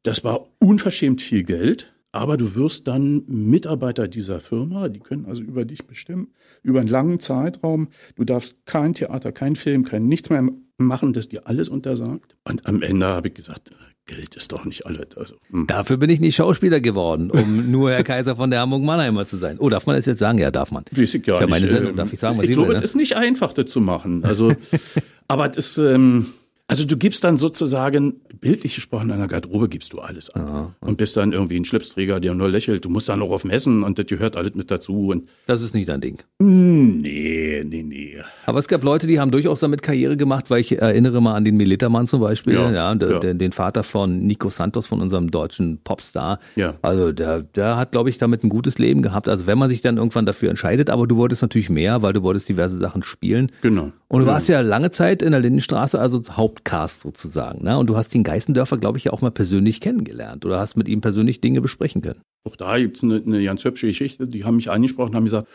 [0.03, 1.93] Das war unverschämt viel Geld.
[2.15, 6.27] Aber du wirst dann Mitarbeiter dieser Firma, die können also über dich bestimmen,
[6.61, 7.87] über einen langen Zeitraum.
[8.15, 12.37] Du darfst kein Theater, kein Film, kein nichts mehr machen, das dir alles untersagt.
[12.47, 13.71] Und am Ende habe ich gesagt,
[14.05, 15.15] Geld ist doch nicht alles.
[15.15, 15.65] Also, hm.
[15.67, 19.57] Dafür bin ich nicht Schauspieler geworden, um nur Herr Kaiser von der Hamburg-Mannheimer zu sein.
[19.59, 20.37] Oh, darf man das jetzt sagen?
[20.39, 20.83] Ja, darf man.
[20.91, 22.83] Weiß ich gar ist ja meine Sendung, darf ich sagen, was ich, glaube, will, ne?
[22.83, 24.25] es ist nicht einfach, das zu machen.
[24.25, 24.53] Also,
[25.27, 26.27] aber das, ähm,
[26.67, 30.41] also du gibst dann sozusagen, bildlich gesprochen, in einer Garderobe gibst du alles an.
[30.43, 30.75] Aha.
[30.79, 32.85] Und bist dann irgendwie ein Schlipsträger, der nur lächelt.
[32.85, 35.09] Du musst dann auch auf Messen und das gehört alles mit dazu.
[35.09, 36.23] Und das ist nicht dein Ding.
[36.41, 38.17] Hm, nee, nee, nee.
[38.45, 41.43] Aber es gab Leute, die haben durchaus damit Karriere gemacht, weil ich erinnere mal an
[41.43, 43.19] den Militermann zum Beispiel, ja, ja, der, ja.
[43.19, 46.39] Den, den Vater von Nico Santos, von unserem deutschen Popstar.
[46.55, 46.75] Ja.
[46.81, 49.27] Also der, der hat, glaube ich, damit ein gutes Leben gehabt.
[49.27, 52.23] Also wenn man sich dann irgendwann dafür entscheidet, aber du wolltest natürlich mehr, weil du
[52.23, 53.51] wolltest diverse Sachen spielen.
[53.61, 53.91] Genau.
[54.13, 57.63] Und du warst ja lange Zeit in der Lindenstraße, also Hauptcast sozusagen sagen.
[57.63, 57.77] Ne?
[57.77, 60.87] Und du hast den Geißendörfer, glaube ich, ja auch mal persönlich kennengelernt oder hast mit
[60.87, 62.21] ihm persönlich Dinge besprechen können.
[62.45, 64.25] Auch da gibt es eine, eine ganz hübsche Geschichte.
[64.25, 65.47] Die haben mich angesprochen, haben gesagt,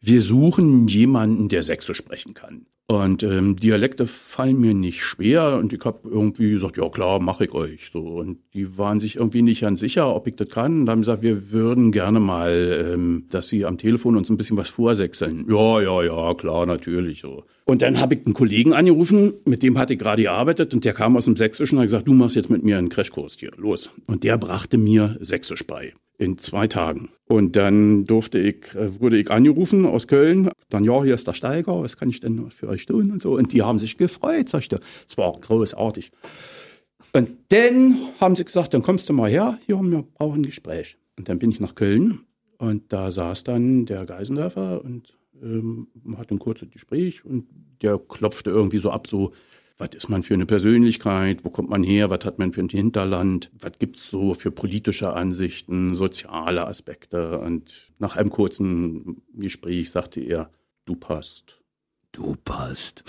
[0.00, 2.66] wir suchen jemanden, der Sächsisch sprechen kann.
[2.88, 7.46] Und ähm, Dialekte fallen mir nicht schwer und ich habe irgendwie gesagt, ja klar, mache
[7.46, 7.98] ich euch so.
[7.98, 10.82] Und die waren sich irgendwie nicht ganz sicher, ob ich das kann.
[10.82, 14.56] Und haben gesagt, wir würden gerne mal, ähm, dass sie am Telefon uns ein bisschen
[14.56, 15.46] was vorsechseln.
[15.48, 17.42] Ja, ja, ja, klar, natürlich so.
[17.68, 20.92] Und dann habe ich einen Kollegen angerufen, mit dem hatte ich gerade gearbeitet und der
[20.92, 23.50] kam aus dem Sächsischen und hat gesagt, du machst jetzt mit mir einen Crashkurs hier,
[23.56, 23.90] los.
[24.06, 27.10] Und der brachte mir Sächsisch bei in zwei Tagen.
[27.26, 30.48] Und dann durfte ich, äh, wurde ich angerufen aus Köln.
[30.68, 33.34] Dann, ja, hier ist der Steiger, was kann ich denn für euch tun und so.
[33.34, 36.12] Und die haben sich gefreut, sagte, es war großartig.
[37.12, 40.96] Und dann haben sie gesagt, dann kommst du mal her, hier, wir brauchen ein Gespräch.
[41.18, 42.20] Und dann bin ich nach Köln
[42.58, 47.46] und da saß dann der Geisendörfer und ähm, hatte ein kurzes Gespräch und
[47.82, 49.32] der klopfte irgendwie so ab, so,
[49.78, 52.68] was ist man für eine Persönlichkeit, wo kommt man her, was hat man für ein
[52.68, 57.38] Hinterland, was gibt's so für politische Ansichten, soziale Aspekte.
[57.40, 60.50] Und nach einem kurzen Gespräch sagte er,
[60.86, 61.65] du passt.
[62.16, 63.04] Du passt.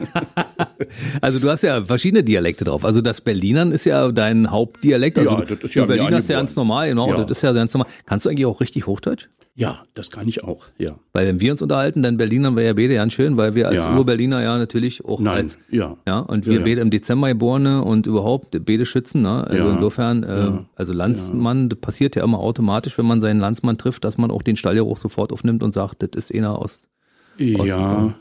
[1.20, 2.86] also du hast ja verschiedene Dialekte drauf.
[2.86, 5.18] Also das Berlinern ist ja dein Hauptdialekt.
[5.18, 7.10] Also ja, das ist ja Berliner ist ja ganz normal, genau.
[7.10, 7.18] Ja.
[7.22, 7.90] Das ist ja ganz normal.
[8.06, 9.28] Kannst du eigentlich auch richtig Hochdeutsch?
[9.56, 10.96] Ja, das kann ich auch, ja.
[11.12, 13.84] Weil wenn wir uns unterhalten, dann Berlinern wir ja beide ganz schön, weil wir als
[13.84, 13.94] Ja.
[13.98, 15.98] Urberliner ja natürlich auch Nein, als ja.
[16.08, 19.44] ja und wir Ja, beide im Dezember geborene und überhaupt beide schützen, ne?
[19.46, 19.72] Also Ja.
[19.72, 24.16] insofern, äh, also Landsmann, das passiert ja immer automatisch, wenn man seinen Landsmann trifft, dass
[24.16, 26.88] man auch den Stallgeruch sofort aufnimmt und sagt, das ist einer aus
[27.36, 28.14] Ja,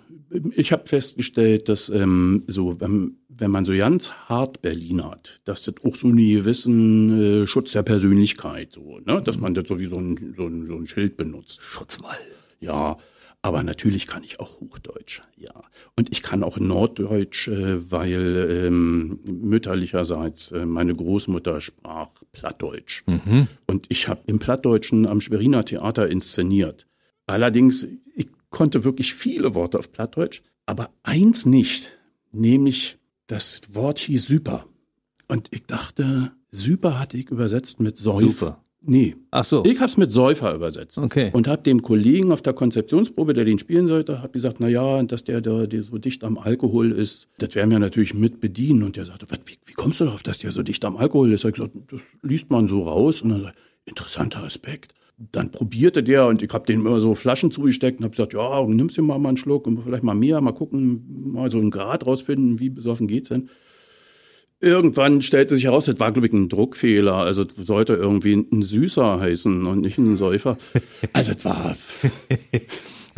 [0.55, 5.63] ich habe festgestellt, dass ähm, so, wenn, wenn man so ganz hart Berlin hat, dass
[5.63, 9.21] das auch so einen gewissen äh, Schutz der Persönlichkeit, so, ne?
[9.21, 11.61] dass man das so wie so ein, so ein, so ein Schild benutzt.
[11.61, 12.17] Schutzwall.
[12.59, 12.97] Ja,
[13.41, 15.53] aber natürlich kann ich auch Hochdeutsch, ja.
[15.95, 23.03] Und ich kann auch Norddeutsch, äh, weil ähm, mütterlicherseits äh, meine Großmutter sprach Plattdeutsch.
[23.65, 26.85] Und ich habe im Plattdeutschen am Schweriner Theater inszeniert.
[27.29, 27.87] Allerdings,
[28.49, 31.97] konnte wirklich viele Worte auf Plattdeutsch, aber eins nicht,
[32.31, 34.65] nämlich das Wort hieß Super.
[35.27, 38.29] Und ich dachte, Super hatte ich übersetzt mit Säufer.
[38.31, 38.63] Super.
[38.81, 39.15] Nee.
[39.31, 39.63] Ach so.
[39.65, 40.97] Ich habe es mit Säufer übersetzt.
[40.97, 41.31] Okay.
[41.33, 45.03] Und habe dem Kollegen auf der Konzeptionsprobe, der den spielen sollte, habe gesagt, na ja,
[45.03, 48.83] dass der, der, der so dicht am Alkohol ist, das werden wir natürlich mit bedienen.
[48.83, 51.43] Und der sagte, wie, wie kommst du darauf, dass der so dicht am Alkohol ist?
[51.43, 53.21] Ich gesagt, das liest man so raus.
[53.21, 54.93] Und dann sagt, er, interessanter Aspekt.
[55.31, 58.65] Dann probierte der und ich habe dem immer so Flaschen zugesteckt und habe gesagt, ja,
[58.65, 61.71] nimmst du mal, mal einen Schluck und vielleicht mal mehr, mal gucken, mal so einen
[61.71, 63.49] Grad rausfinden, wie besoffen geht's denn.
[64.61, 67.15] Irgendwann stellte sich heraus, das war, glaube ich, ein Druckfehler.
[67.15, 70.57] Also sollte irgendwie ein Süßer heißen und nicht ein Säufer.
[71.13, 71.75] Also es war,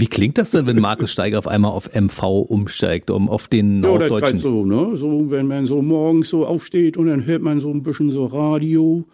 [0.02, 3.84] Wie klingt das denn, wenn Markus Steiger auf einmal auf MV umsteigt, um auf den
[3.84, 4.38] ja, das Norddeutschen?
[4.40, 4.98] so, ne?
[4.98, 8.26] So, wenn man so morgens so aufsteht und dann hört man so ein bisschen so
[8.26, 9.06] Radio.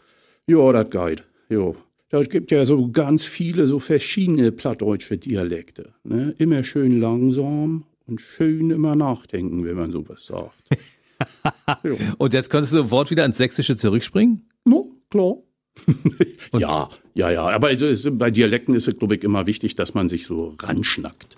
[0.48, 1.26] Ja, das geht.
[1.50, 1.74] Ja.
[2.10, 5.94] Da gibt ja so ganz viele so verschiedene plattdeutsche Dialekte.
[6.04, 6.34] Ne?
[6.38, 10.64] Immer schön langsam und schön immer nachdenken, wenn man sowas sagt.
[12.20, 14.48] Und jetzt könntest du sofort wieder ins Sächsische zurückspringen?
[14.66, 15.38] No, klar.
[16.58, 17.44] ja, ja, ja.
[17.50, 17.70] Aber
[18.12, 21.38] bei Dialekten ist es, glaube ich, immer wichtig, dass man sich so ranschnackt.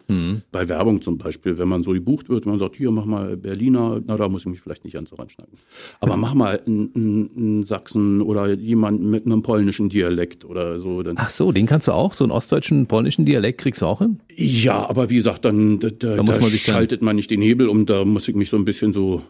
[0.51, 4.01] Bei Werbung zum Beispiel, wenn man so gebucht wird, man sagt, hier, mach mal Berliner,
[4.05, 5.53] na, da muss ich mich vielleicht nicht an so ranschnacken.
[5.99, 11.03] Aber mach mal einen, Sachsen oder jemanden mit einem polnischen Dialekt oder so.
[11.03, 12.13] Dann, Ach so, den kannst du auch?
[12.13, 14.19] So einen ostdeutschen, polnischen Dialekt kriegst du auch hin?
[14.35, 17.29] ja, aber wie gesagt, dann da, da, muss da man sich dann- schaltet man nicht
[17.29, 19.21] den Hebel um, da muss ich mich so ein bisschen so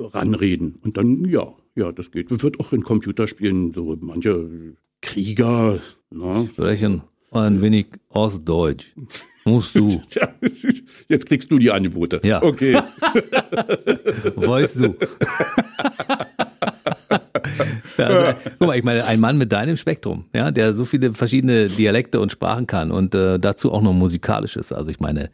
[0.00, 0.78] ranreden.
[0.82, 2.30] Und dann, ja, ja, das geht.
[2.30, 5.78] Wird auch in Computerspielen so manche Krieger,
[6.10, 6.48] ne?
[6.54, 8.94] Vielleicht ein, wenig Ostdeutsch.
[9.44, 9.88] Musst du,
[11.08, 12.20] Jetzt kriegst du die Angebote.
[12.24, 12.42] Ja.
[12.42, 12.74] Okay.
[14.34, 14.96] weißt du.
[17.96, 21.68] Also, guck mal, ich meine, ein Mann mit deinem Spektrum, ja, der so viele verschiedene
[21.68, 24.72] Dialekte und Sprachen kann und äh, dazu auch noch musikalisch ist.
[24.72, 25.30] Also ich meine,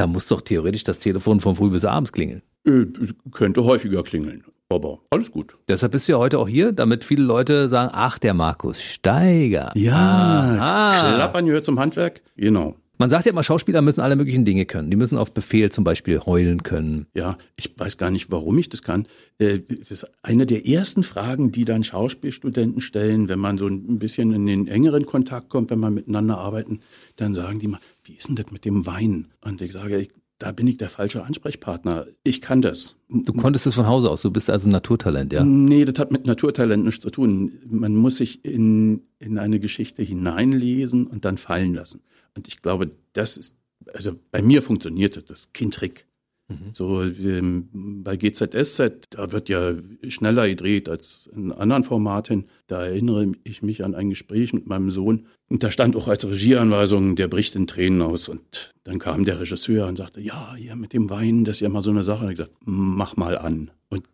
[0.00, 2.40] da muss doch theoretisch das Telefon von früh bis abends klingeln.
[2.66, 2.86] Äh,
[3.32, 4.44] könnte häufiger klingeln.
[4.70, 5.58] Aber alles gut.
[5.68, 9.74] Deshalb bist du ja heute auch hier, damit viele Leute sagen, ach, der Markus Steiger.
[9.76, 11.14] Aha.
[11.16, 12.22] Klappern gehört zum Handwerk.
[12.36, 12.76] Genau.
[12.96, 14.90] Man sagt ja immer, Schauspieler müssen alle möglichen Dinge können.
[14.90, 17.06] Die müssen auf Befehl zum Beispiel heulen können.
[17.14, 19.06] Ja, ich weiß gar nicht, warum ich das kann.
[19.38, 23.98] Äh, Das ist eine der ersten Fragen, die dann Schauspielstudenten stellen, wenn man so ein
[23.98, 26.80] bisschen in den engeren Kontakt kommt, wenn man miteinander arbeiten,
[27.16, 29.28] dann sagen die mal, wie ist denn das mit dem Wein?
[29.40, 32.06] Und ich sage, ich, da bin ich der falsche Ansprechpartner.
[32.24, 32.96] Ich kann das.
[33.08, 35.44] Du konntest es von Hause aus, du bist also ein Naturtalent, ja.
[35.44, 37.52] Nee, das hat mit Naturtalent nichts zu tun.
[37.66, 42.00] Man muss sich in, in eine Geschichte hineinlesen und dann fallen lassen.
[42.34, 43.54] Und ich glaube, das ist,
[43.92, 46.06] also bei mir funktioniert das, das ist kein Trick.
[46.50, 46.70] Mhm.
[46.72, 49.74] So ähm, bei GZSZ, da wird ja
[50.08, 52.46] schneller gedreht als in anderen Formaten.
[52.66, 55.26] Da erinnere ich mich an ein Gespräch mit meinem Sohn.
[55.48, 58.28] Und da stand auch als Regieanweisung, der bricht in Tränen aus.
[58.28, 61.68] Und dann kam der Regisseur und sagte, ja, ja, mit dem Wein, das ist ja
[61.68, 62.24] mal so eine Sache.
[62.24, 63.70] Und ich gesagt, mach mal an.
[63.88, 64.04] Und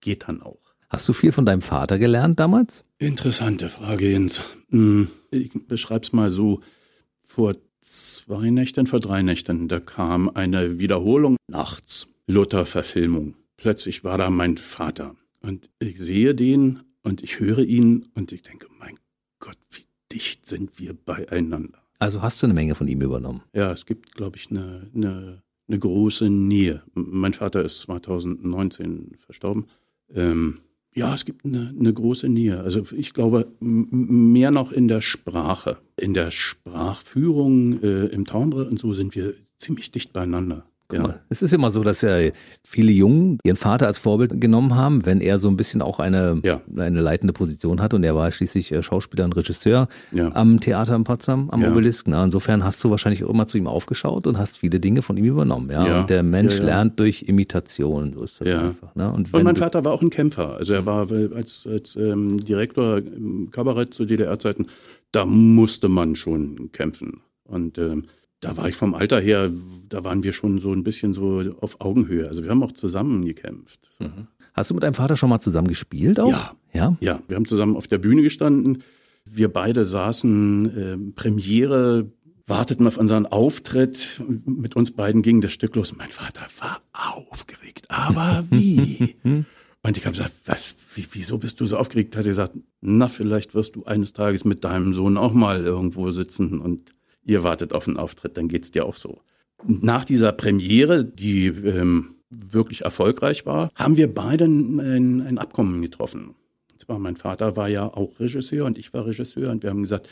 [0.00, 0.58] geht dann auch.
[0.88, 2.84] Hast du viel von deinem Vater gelernt damals?
[2.98, 4.42] Interessante Frage, Jens.
[4.70, 6.60] Hm, ich beschreib's mal so.
[7.22, 12.08] Vor zwei Nächten, vor drei Nächten, da kam eine Wiederholung nachts.
[12.26, 13.34] Luther-Verfilmung.
[13.56, 15.16] Plötzlich war da mein Vater.
[15.40, 18.98] Und ich sehe den und ich höre ihn und ich denke, mein
[19.40, 21.82] Gott, wie dicht sind wir beieinander.
[21.98, 23.42] Also hast du eine Menge von ihm übernommen?
[23.52, 26.82] Ja, es gibt, glaube ich, eine, eine, eine große Nähe.
[26.94, 29.66] Mein Vater ist 2019 verstorben.
[30.14, 30.60] Ähm,
[30.94, 32.60] ja, es gibt eine, eine große Nähe.
[32.60, 35.78] Also ich glaube, mehr noch in der Sprache.
[35.96, 40.69] In der Sprachführung äh, im Timbre und so sind wir ziemlich dicht beieinander.
[40.92, 41.20] Ja.
[41.28, 42.30] Es ist immer so, dass ja
[42.62, 46.40] viele Jungen ihren Vater als Vorbild genommen haben, wenn er so ein bisschen auch eine,
[46.44, 46.60] ja.
[46.76, 47.94] eine leitende Position hat.
[47.94, 50.34] Und er war schließlich äh, Schauspieler und Regisseur ja.
[50.34, 51.70] am Theater in Potsdam, am ja.
[51.70, 52.06] Obelisk.
[52.08, 55.16] Na, insofern hast du wahrscheinlich auch immer zu ihm aufgeschaut und hast viele Dinge von
[55.16, 55.70] ihm übernommen.
[55.70, 56.00] Ja?
[56.00, 58.12] Und der Mensch lernt durch Imitation.
[58.12, 58.94] So ist das einfach.
[58.94, 59.12] Ne?
[59.12, 60.56] Und, und mein Vater war auch ein Kämpfer.
[60.56, 64.66] Also er war als, als ähm, Direktor im Kabarett zu DDR-Zeiten,
[65.12, 67.22] da musste man schon kämpfen.
[67.44, 68.04] Und ähm,
[68.40, 69.50] da war ich vom Alter her,
[69.88, 72.26] da waren wir schon so ein bisschen so auf Augenhöhe.
[72.26, 73.80] Also wir haben auch zusammen gekämpft.
[74.00, 74.28] Mhm.
[74.54, 76.30] Hast du mit deinem Vater schon mal zusammen gespielt auch?
[76.30, 76.56] Ja.
[76.72, 76.96] Ja?
[77.00, 78.82] Ja, wir haben zusammen auf der Bühne gestanden.
[79.24, 82.10] Wir beide saßen äh, Premiere,
[82.46, 84.20] warteten auf unseren Auftritt.
[84.44, 85.94] Mit uns beiden ging das Stück los.
[85.96, 87.86] Mein Vater war aufgeregt.
[87.88, 89.16] Aber wie?
[89.82, 92.16] Und ich habe gesagt, was, wie, wieso bist du so aufgeregt?
[92.16, 96.10] Hat er gesagt, na, vielleicht wirst du eines Tages mit deinem Sohn auch mal irgendwo
[96.10, 96.94] sitzen und
[97.24, 99.20] ihr wartet auf einen Auftritt, dann geht's dir auch so.
[99.66, 106.34] Nach dieser Premiere, die ähm, wirklich erfolgreich war, haben wir beide ein, ein Abkommen getroffen.
[106.72, 109.82] Und zwar mein Vater war ja auch Regisseur und ich war Regisseur und wir haben
[109.82, 110.08] gesagt,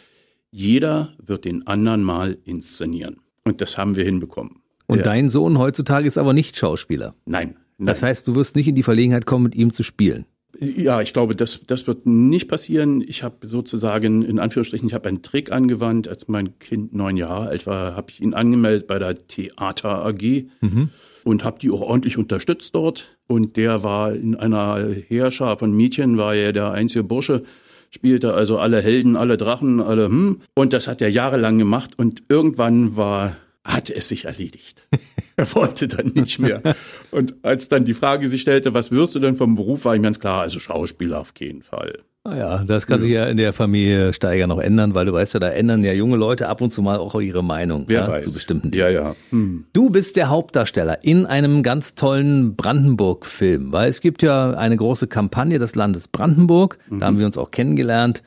[0.51, 3.21] jeder wird den anderen mal inszenieren.
[3.45, 4.63] Und das haben wir hinbekommen.
[4.87, 5.03] Und ja.
[5.05, 7.15] dein Sohn heutzutage ist aber nicht Schauspieler.
[7.27, 7.87] Nein, nein.
[7.87, 10.25] Das heißt, du wirst nicht in die Verlegenheit kommen, mit ihm zu spielen.
[10.59, 13.03] Ja, ich glaube, das, das wird nicht passieren.
[13.07, 16.09] Ich habe sozusagen, in Anführungsstrichen, ich habe einen Trick angewandt.
[16.09, 20.47] Als mein Kind neun Jahre alt war, habe ich ihn angemeldet bei der Theater AG
[20.61, 20.89] mhm.
[21.23, 23.19] und habe die auch ordentlich unterstützt dort.
[23.27, 27.43] Und der war in einer Heerschar von Mädchen, war er der einzige Bursche,
[27.91, 30.41] spielte also alle Helden, alle Drachen, alle hm.
[30.55, 31.93] Und das hat er jahrelang gemacht.
[31.99, 33.37] Und irgendwann war
[33.75, 34.87] hatte es sich erledigt.
[35.37, 36.63] er wollte dann nicht mehr.
[37.11, 40.03] Und als dann die Frage sich stellte, was wirst du denn vom Beruf, war ihm
[40.03, 42.01] ganz klar, also Schauspieler auf jeden Fall.
[42.25, 43.03] Naja, ah das kann ja.
[43.03, 45.93] sich ja in der Familie Steiger noch ändern, weil du weißt ja, da ändern ja
[45.93, 48.25] junge Leute ab und zu mal auch ihre Meinung Wer ja, weiß.
[48.25, 48.85] zu bestimmten Dingen.
[48.85, 49.15] Ja, ja.
[49.31, 49.65] Hm.
[49.73, 55.07] Du bist der Hauptdarsteller in einem ganz tollen Brandenburg-Film, weil es gibt ja eine große
[55.07, 57.01] Kampagne des Landes Brandenburg, mhm.
[57.01, 58.23] da haben wir uns auch kennengelernt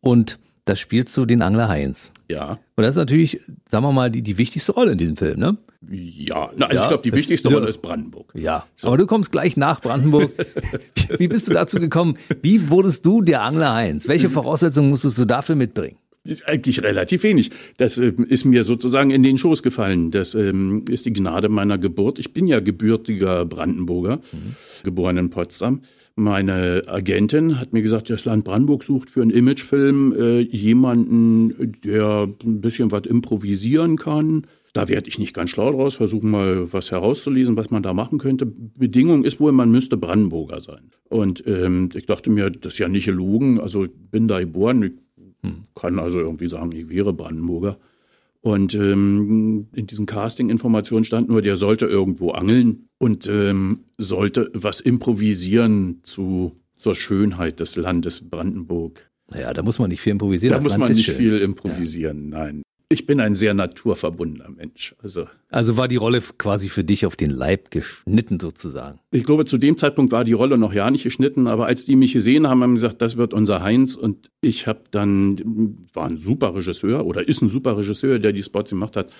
[0.00, 2.12] und das spielst du den Angler Heinz.
[2.30, 2.58] Ja.
[2.76, 5.56] Und das ist natürlich, sagen wir mal, die, die wichtigste Rolle in diesem Film, ne?
[5.90, 8.32] Ja, na, also ja, ich glaube, die wichtigste Rolle ist Brandenburg.
[8.34, 8.88] Ja, so.
[8.88, 10.32] aber du kommst gleich nach Brandenburg.
[11.18, 12.18] Wie bist du dazu gekommen?
[12.42, 14.08] Wie wurdest du der Angler Heinz?
[14.08, 15.96] Welche Voraussetzungen musstest du dafür mitbringen?
[16.44, 17.50] Eigentlich relativ wenig.
[17.78, 20.10] Das äh, ist mir sozusagen in den Schoß gefallen.
[20.10, 22.18] Das ähm, ist die Gnade meiner Geburt.
[22.18, 24.54] Ich bin ja gebürtiger Brandenburger, mhm.
[24.82, 25.82] geboren in Potsdam.
[26.18, 32.28] Meine Agentin hat mir gesagt, das Land Brandenburg sucht für einen Imagefilm äh, jemanden, der
[32.44, 34.44] ein bisschen was improvisieren kann.
[34.72, 38.18] Da werde ich nicht ganz schlau draus, versuchen mal was herauszulesen, was man da machen
[38.18, 38.46] könnte.
[38.46, 40.90] Bedingung ist wohl, man müsste Brandenburger sein.
[41.08, 43.60] Und ähm, ich dachte mir, das ist ja nicht gelogen.
[43.60, 44.92] Also ich bin da geboren, ich
[45.42, 45.62] hm.
[45.76, 47.78] kann also irgendwie sagen, ich wäre Brandenburger.
[48.40, 54.80] Und ähm, in diesen Casting-Informationen stand nur, der sollte irgendwo angeln und ähm, sollte was
[54.80, 59.10] improvisieren zu, zur Schönheit des Landes Brandenburg.
[59.32, 60.56] Naja, da muss man nicht viel improvisieren.
[60.56, 61.16] Da muss Land man nicht schön.
[61.16, 62.38] viel improvisieren, ja.
[62.38, 62.62] nein.
[62.90, 64.94] Ich bin ein sehr naturverbundener Mensch.
[65.02, 68.98] Also, also war die Rolle quasi für dich auf den Leib geschnitten sozusagen?
[69.10, 71.96] Ich glaube, zu dem Zeitpunkt war die Rolle noch ja nicht geschnitten, aber als die
[71.96, 73.94] mich gesehen haben, haben sie gesagt, das wird unser Heinz.
[73.94, 78.42] Und ich habe dann, war ein super Regisseur oder ist ein super Regisseur, der die
[78.42, 79.12] Spots gemacht hat.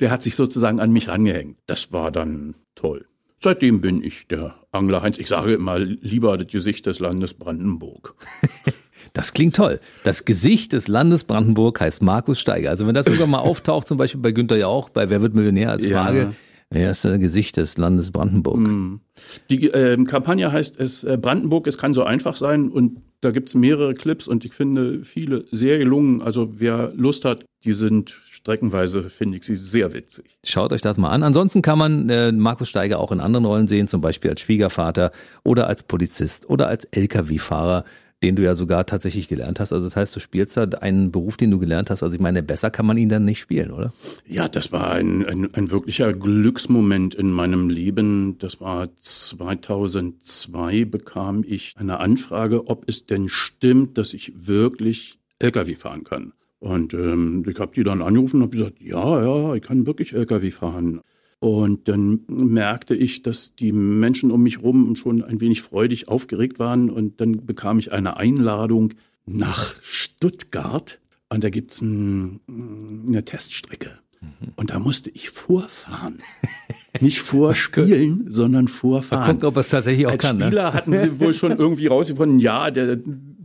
[0.00, 1.58] Der hat sich sozusagen an mich rangehängt.
[1.66, 3.06] Das war dann toll.
[3.40, 5.18] Seitdem bin ich der Angler Heinz.
[5.18, 8.14] Ich sage immer lieber das Gesicht des Landes Brandenburg.
[9.12, 9.80] Das klingt toll.
[10.02, 12.70] Das Gesicht des Landes Brandenburg heißt Markus Steiger.
[12.70, 15.70] Also wenn das irgendwann mal auftaucht, zum Beispiel bei Günther Jauch, bei Wer wird Millionär
[15.70, 16.30] als Frage, ja.
[16.70, 18.58] Er ist das Gesicht des Landes Brandenburg.
[18.58, 19.00] Mhm.
[19.48, 23.48] Die äh, Kampagne heißt es äh, Brandenburg, es kann so einfach sein und da gibt
[23.48, 26.22] es mehrere Clips und ich finde viele sehr gelungen.
[26.22, 30.38] Also wer Lust hat, die sind streckenweise, finde ich sie sehr witzig.
[30.44, 31.22] Schaut euch das mal an.
[31.22, 35.10] Ansonsten kann man äh, Markus Steiger auch in anderen Rollen sehen, zum Beispiel als Schwiegervater
[35.44, 37.84] oder als Polizist oder als Lkw-Fahrer
[38.22, 39.72] den du ja sogar tatsächlich gelernt hast.
[39.72, 42.02] Also das heißt, du spielst da einen Beruf, den du gelernt hast.
[42.02, 43.92] Also ich meine, besser kann man ihn dann nicht spielen, oder?
[44.26, 48.38] Ja, das war ein, ein, ein wirklicher Glücksmoment in meinem Leben.
[48.38, 55.76] Das war 2002 bekam ich eine Anfrage, ob es denn stimmt, dass ich wirklich Lkw
[55.76, 56.32] fahren kann.
[56.60, 60.12] Und ähm, ich habe die dann angerufen und habe gesagt, ja, ja, ich kann wirklich
[60.12, 61.02] Lkw fahren.
[61.40, 66.58] Und dann merkte ich, dass die Menschen um mich herum schon ein wenig freudig aufgeregt
[66.58, 66.90] waren.
[66.90, 70.98] Und dann bekam ich eine Einladung nach Stuttgart.
[71.28, 72.40] Und da gibt's ein,
[73.06, 73.98] eine Teststrecke.
[74.56, 76.18] Und da musste ich vorfahren.
[77.00, 79.20] Nicht vorspielen, sondern vorfahren.
[79.20, 80.40] Mal gucken, ob es tatsächlich auch Als kann.
[80.40, 80.74] Spieler ne?
[80.74, 82.98] hatten sie wohl schon irgendwie rausgefunden, ja, der,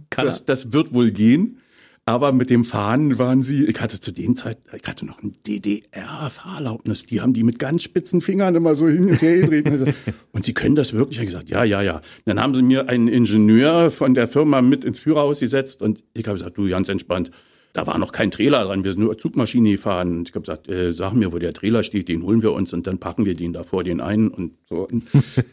[0.09, 1.59] das, das wird wohl gehen.
[2.05, 5.35] Aber mit dem Fahren waren sie, ich hatte zu den Zeit, ich hatte noch ein
[5.47, 7.05] DDR-Fahrerlaubnis.
[7.05, 9.67] Die haben die mit ganz spitzen Fingern immer so hin und her gedreht.
[9.67, 9.93] Und,
[10.33, 11.19] und sie können das wirklich?
[11.19, 12.01] Ich gesagt, ja, ja, ja.
[12.25, 16.27] Dann haben sie mir einen Ingenieur von der Firma mit ins Führerhaus gesetzt und ich
[16.27, 17.31] habe gesagt, du, ganz entspannt.
[17.71, 20.17] Da war noch kein Trailer dran, wir sind nur Zugmaschine gefahren.
[20.19, 22.73] Und ich habe gesagt, äh, sag mir, wo der Trailer steht, den holen wir uns
[22.73, 24.89] und dann packen wir den da vor den ein und so.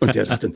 [0.00, 0.54] Und der sagt dann,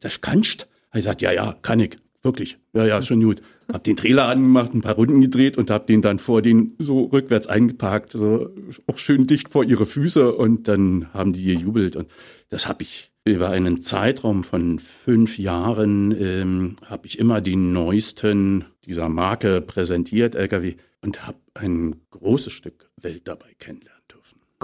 [0.00, 0.66] das kannst?
[0.92, 1.96] Ich sagt, ja, ja, kann ich.
[2.24, 2.56] Wirklich.
[2.72, 3.42] Ja, ja, schon gut.
[3.70, 7.02] Hab den Trailer angemacht, ein paar Runden gedreht und hab den dann vor den so
[7.02, 8.50] rückwärts eingeparkt, so
[8.86, 12.08] auch schön dicht vor ihre Füße und dann haben die gejubelt und
[12.48, 18.64] das habe ich über einen Zeitraum von fünf Jahren ähm, habe ich immer die neuesten
[18.86, 23.93] dieser Marke präsentiert, LKW, und habe ein großes Stück Welt dabei kennenlernen dürfen.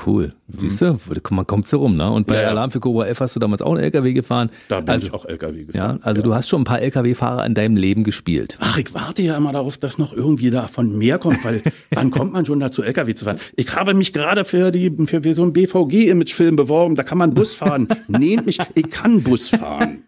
[0.06, 0.32] Cool.
[0.48, 0.98] Siehst du,
[1.30, 2.10] man kommt so rum, ne?
[2.10, 2.48] Und bei Ja, ja.
[2.48, 4.50] Alarm für Cobra F hast du damals auch einen LKW gefahren.
[4.68, 6.00] Da bin also, ich auch LKW Ja, gefahren.
[6.02, 8.56] also du hast schon ein paar LKW-Fahrer in deinem Leben gespielt.
[8.60, 12.32] Ach, ich warte ja immer darauf, dass noch irgendwie davon mehr kommt, weil wann kommt
[12.32, 13.38] man schon dazu, LKW zu fahren?
[13.56, 17.34] Ich habe mich gerade für die für, für so einen BVG-Imagefilm beworben, da kann man
[17.34, 17.88] Bus fahren.
[18.08, 19.98] Nehmt mich, ich kann Bus fahren.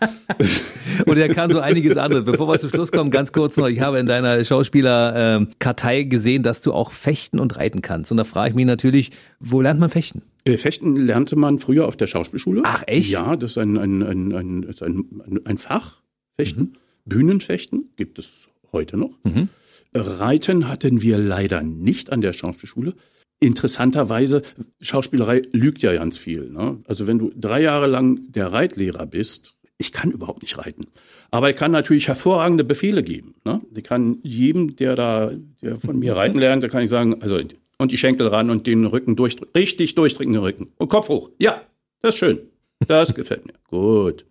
[1.06, 2.24] Und er kann so einiges anderes.
[2.24, 3.68] Bevor wir zum Schluss kommen, ganz kurz noch.
[3.68, 8.10] Ich habe in deiner Schauspieler-Kartei gesehen, dass du auch fechten und reiten kannst.
[8.10, 10.22] Und da frage ich mich natürlich, wo lernt man fechten?
[10.44, 12.62] Äh, Fechten lernte man früher auf der Schauspielschule.
[12.64, 13.10] Ach, echt?
[13.10, 16.02] Ja, das ist ein, ein, ein, ein, ein, ein Fach.
[16.36, 16.74] Fechten.
[17.04, 19.18] Bühnenfechten gibt es heute noch.
[19.24, 19.48] Mhm.
[19.94, 22.94] Reiten hatten wir leider nicht an der Schauspielschule.
[23.40, 24.42] Interessanterweise,
[24.80, 26.48] Schauspielerei lügt ja ganz viel.
[26.48, 26.78] Ne?
[26.86, 30.86] Also wenn du drei Jahre lang der Reitlehrer bist, ich kann überhaupt nicht reiten.
[31.32, 33.34] Aber ich kann natürlich hervorragende Befehle geben.
[33.44, 33.60] Ne?
[33.74, 37.40] Ich kann jedem, der da, der von mir reiten lernt, da kann ich sagen, also
[37.82, 41.30] und die Schenkel ran und den Rücken durchdrücken, richtig durchdrücken den Rücken und Kopf hoch.
[41.38, 41.62] Ja,
[42.00, 42.38] das ist schön.
[42.86, 43.54] Das gefällt mir.
[43.68, 44.24] Gut.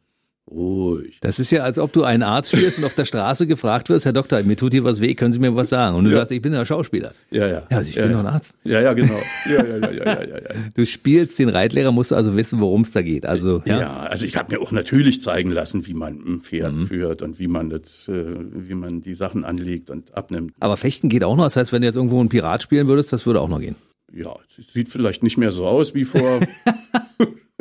[0.49, 1.17] Ruhig.
[1.21, 4.05] Das ist ja, als ob du einen Arzt spielst und auf der Straße gefragt wirst,
[4.05, 5.95] Herr Doktor, mir tut hier was weh, können Sie mir was sagen?
[5.95, 6.17] Und du Ja.
[6.17, 7.13] sagst, ich bin ja Schauspieler.
[7.29, 7.53] Ja, ja.
[7.69, 8.17] Ja, also ich ja, bin ja.
[8.21, 8.53] doch ein Arzt.
[8.63, 9.19] Ja, ja, genau.
[9.49, 10.49] Ja, ja, ja, ja, ja, ja.
[10.75, 13.25] Du spielst den Reitlehrer, musst du also wissen, worum es da geht.
[13.25, 13.79] Also, ja.
[13.79, 16.87] Ja, also ich habe mir auch natürlich zeigen lassen, wie man ein Pferd Mhm.
[16.87, 20.53] führt und wie man das, äh, wie man die Sachen anlegt und abnimmt.
[20.59, 21.43] Aber Fechten geht auch noch.
[21.45, 23.75] Das heißt, wenn du jetzt irgendwo einen Pirat spielen würdest, das würde auch noch gehen.
[24.13, 24.35] Ja,
[24.73, 26.39] sieht vielleicht nicht mehr so aus wie vor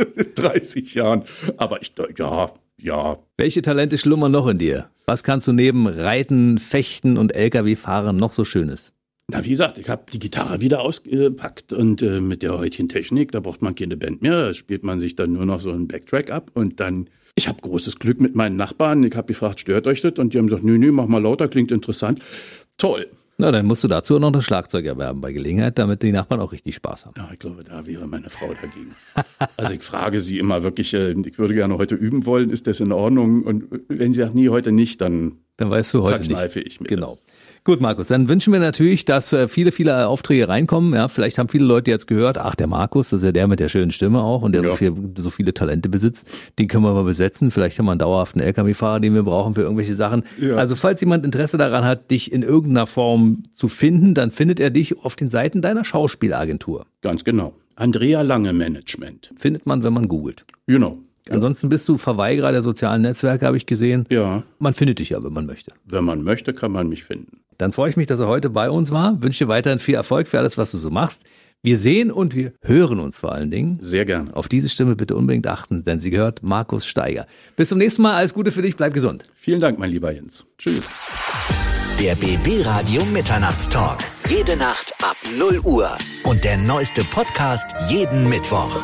[0.34, 1.22] 30 Jahren,
[1.56, 2.50] aber ich, ja,
[2.82, 4.90] ja, Welche Talente schlummern noch in dir?
[5.06, 8.92] Was kannst du neben Reiten, Fechten und Lkw-Fahren noch so Schönes?
[9.32, 13.30] Na, wie gesagt, ich habe die Gitarre wieder ausgepackt und äh, mit der heutigen Technik,
[13.30, 15.86] da braucht man keine Band mehr, da spielt man sich dann nur noch so einen
[15.86, 19.86] Backtrack ab und dann, ich habe großes Glück mit meinen Nachbarn, ich habe gefragt, stört
[19.86, 20.14] euch das?
[20.18, 22.20] Und die haben gesagt, nö, nö, mach mal lauter, klingt interessant.
[22.76, 23.08] Toll.
[23.40, 26.52] Na, dann musst du dazu noch das Schlagzeug erwerben bei Gelegenheit, damit die Nachbarn auch
[26.52, 27.14] richtig Spaß haben.
[27.16, 28.94] Ja, ich glaube, da wäre meine Frau dagegen.
[29.56, 32.80] Also ich frage sie immer wirklich, äh, ich würde gerne heute üben wollen, ist das
[32.80, 33.42] in Ordnung?
[33.42, 36.28] Und wenn sie sagt, nee, heute nicht, dann Dann weißt du heute nicht.
[36.30, 37.10] verkneife ich mir Genau.
[37.10, 37.26] das.
[37.64, 40.94] Gut, Markus, dann wünschen wir natürlich, dass äh, viele, viele Aufträge reinkommen.
[40.94, 43.60] Ja, vielleicht haben viele Leute jetzt gehört, ach, der Markus, das ist ja der mit
[43.60, 44.76] der schönen Stimme auch und der so, Ja.
[44.76, 46.26] viel, so viele Talente besitzt.
[46.58, 47.50] Den können wir mal besetzen.
[47.50, 50.22] Vielleicht haben wir einen dauerhaften LKW-Fahrer, den wir brauchen für irgendwelche Sachen.
[50.40, 50.56] Ja.
[50.56, 54.70] Also, falls jemand Interesse daran hat, dich in irgendeiner Form zu finden, dann findet er
[54.70, 56.86] dich auf den Seiten deiner Schauspielagentur.
[57.02, 57.52] Ganz genau.
[57.76, 59.32] Andrea Lange Management.
[59.38, 60.44] Findet man, wenn man googelt.
[60.66, 60.98] Genau.
[61.30, 64.04] Ansonsten bist du Verweigerer der sozialen Netzwerke, habe ich gesehen.
[64.10, 65.72] Ja, Man findet dich ja, wenn man möchte.
[65.86, 67.40] wenn man möchte, kann man mich finden.
[67.58, 69.22] Dann freue ich mich, dass er heute bei uns war.
[69.22, 71.24] Wünsche dir weiterhin viel Erfolg für alles, was du so machst.
[71.62, 73.78] Wir sehen und wir hören uns vor allen Dingen.
[73.82, 74.34] Sehr gerne.
[74.34, 77.26] Auf diese Stimme bitte unbedingt achten, denn sie gehört Markus Steiger.
[77.56, 78.14] Bis zum nächsten Mal.
[78.16, 78.76] Alles Gute für dich.
[78.76, 79.24] Bleib gesund.
[79.36, 80.46] Vielen Dank, mein lieber Jens.
[80.56, 80.88] Tschüss.
[82.00, 83.98] Der BB Radio Mitternachtstalk.
[84.30, 85.90] Jede Nacht ab 0 Uhr.
[86.24, 88.80] Und der neueste Podcast jeden Mittwoch.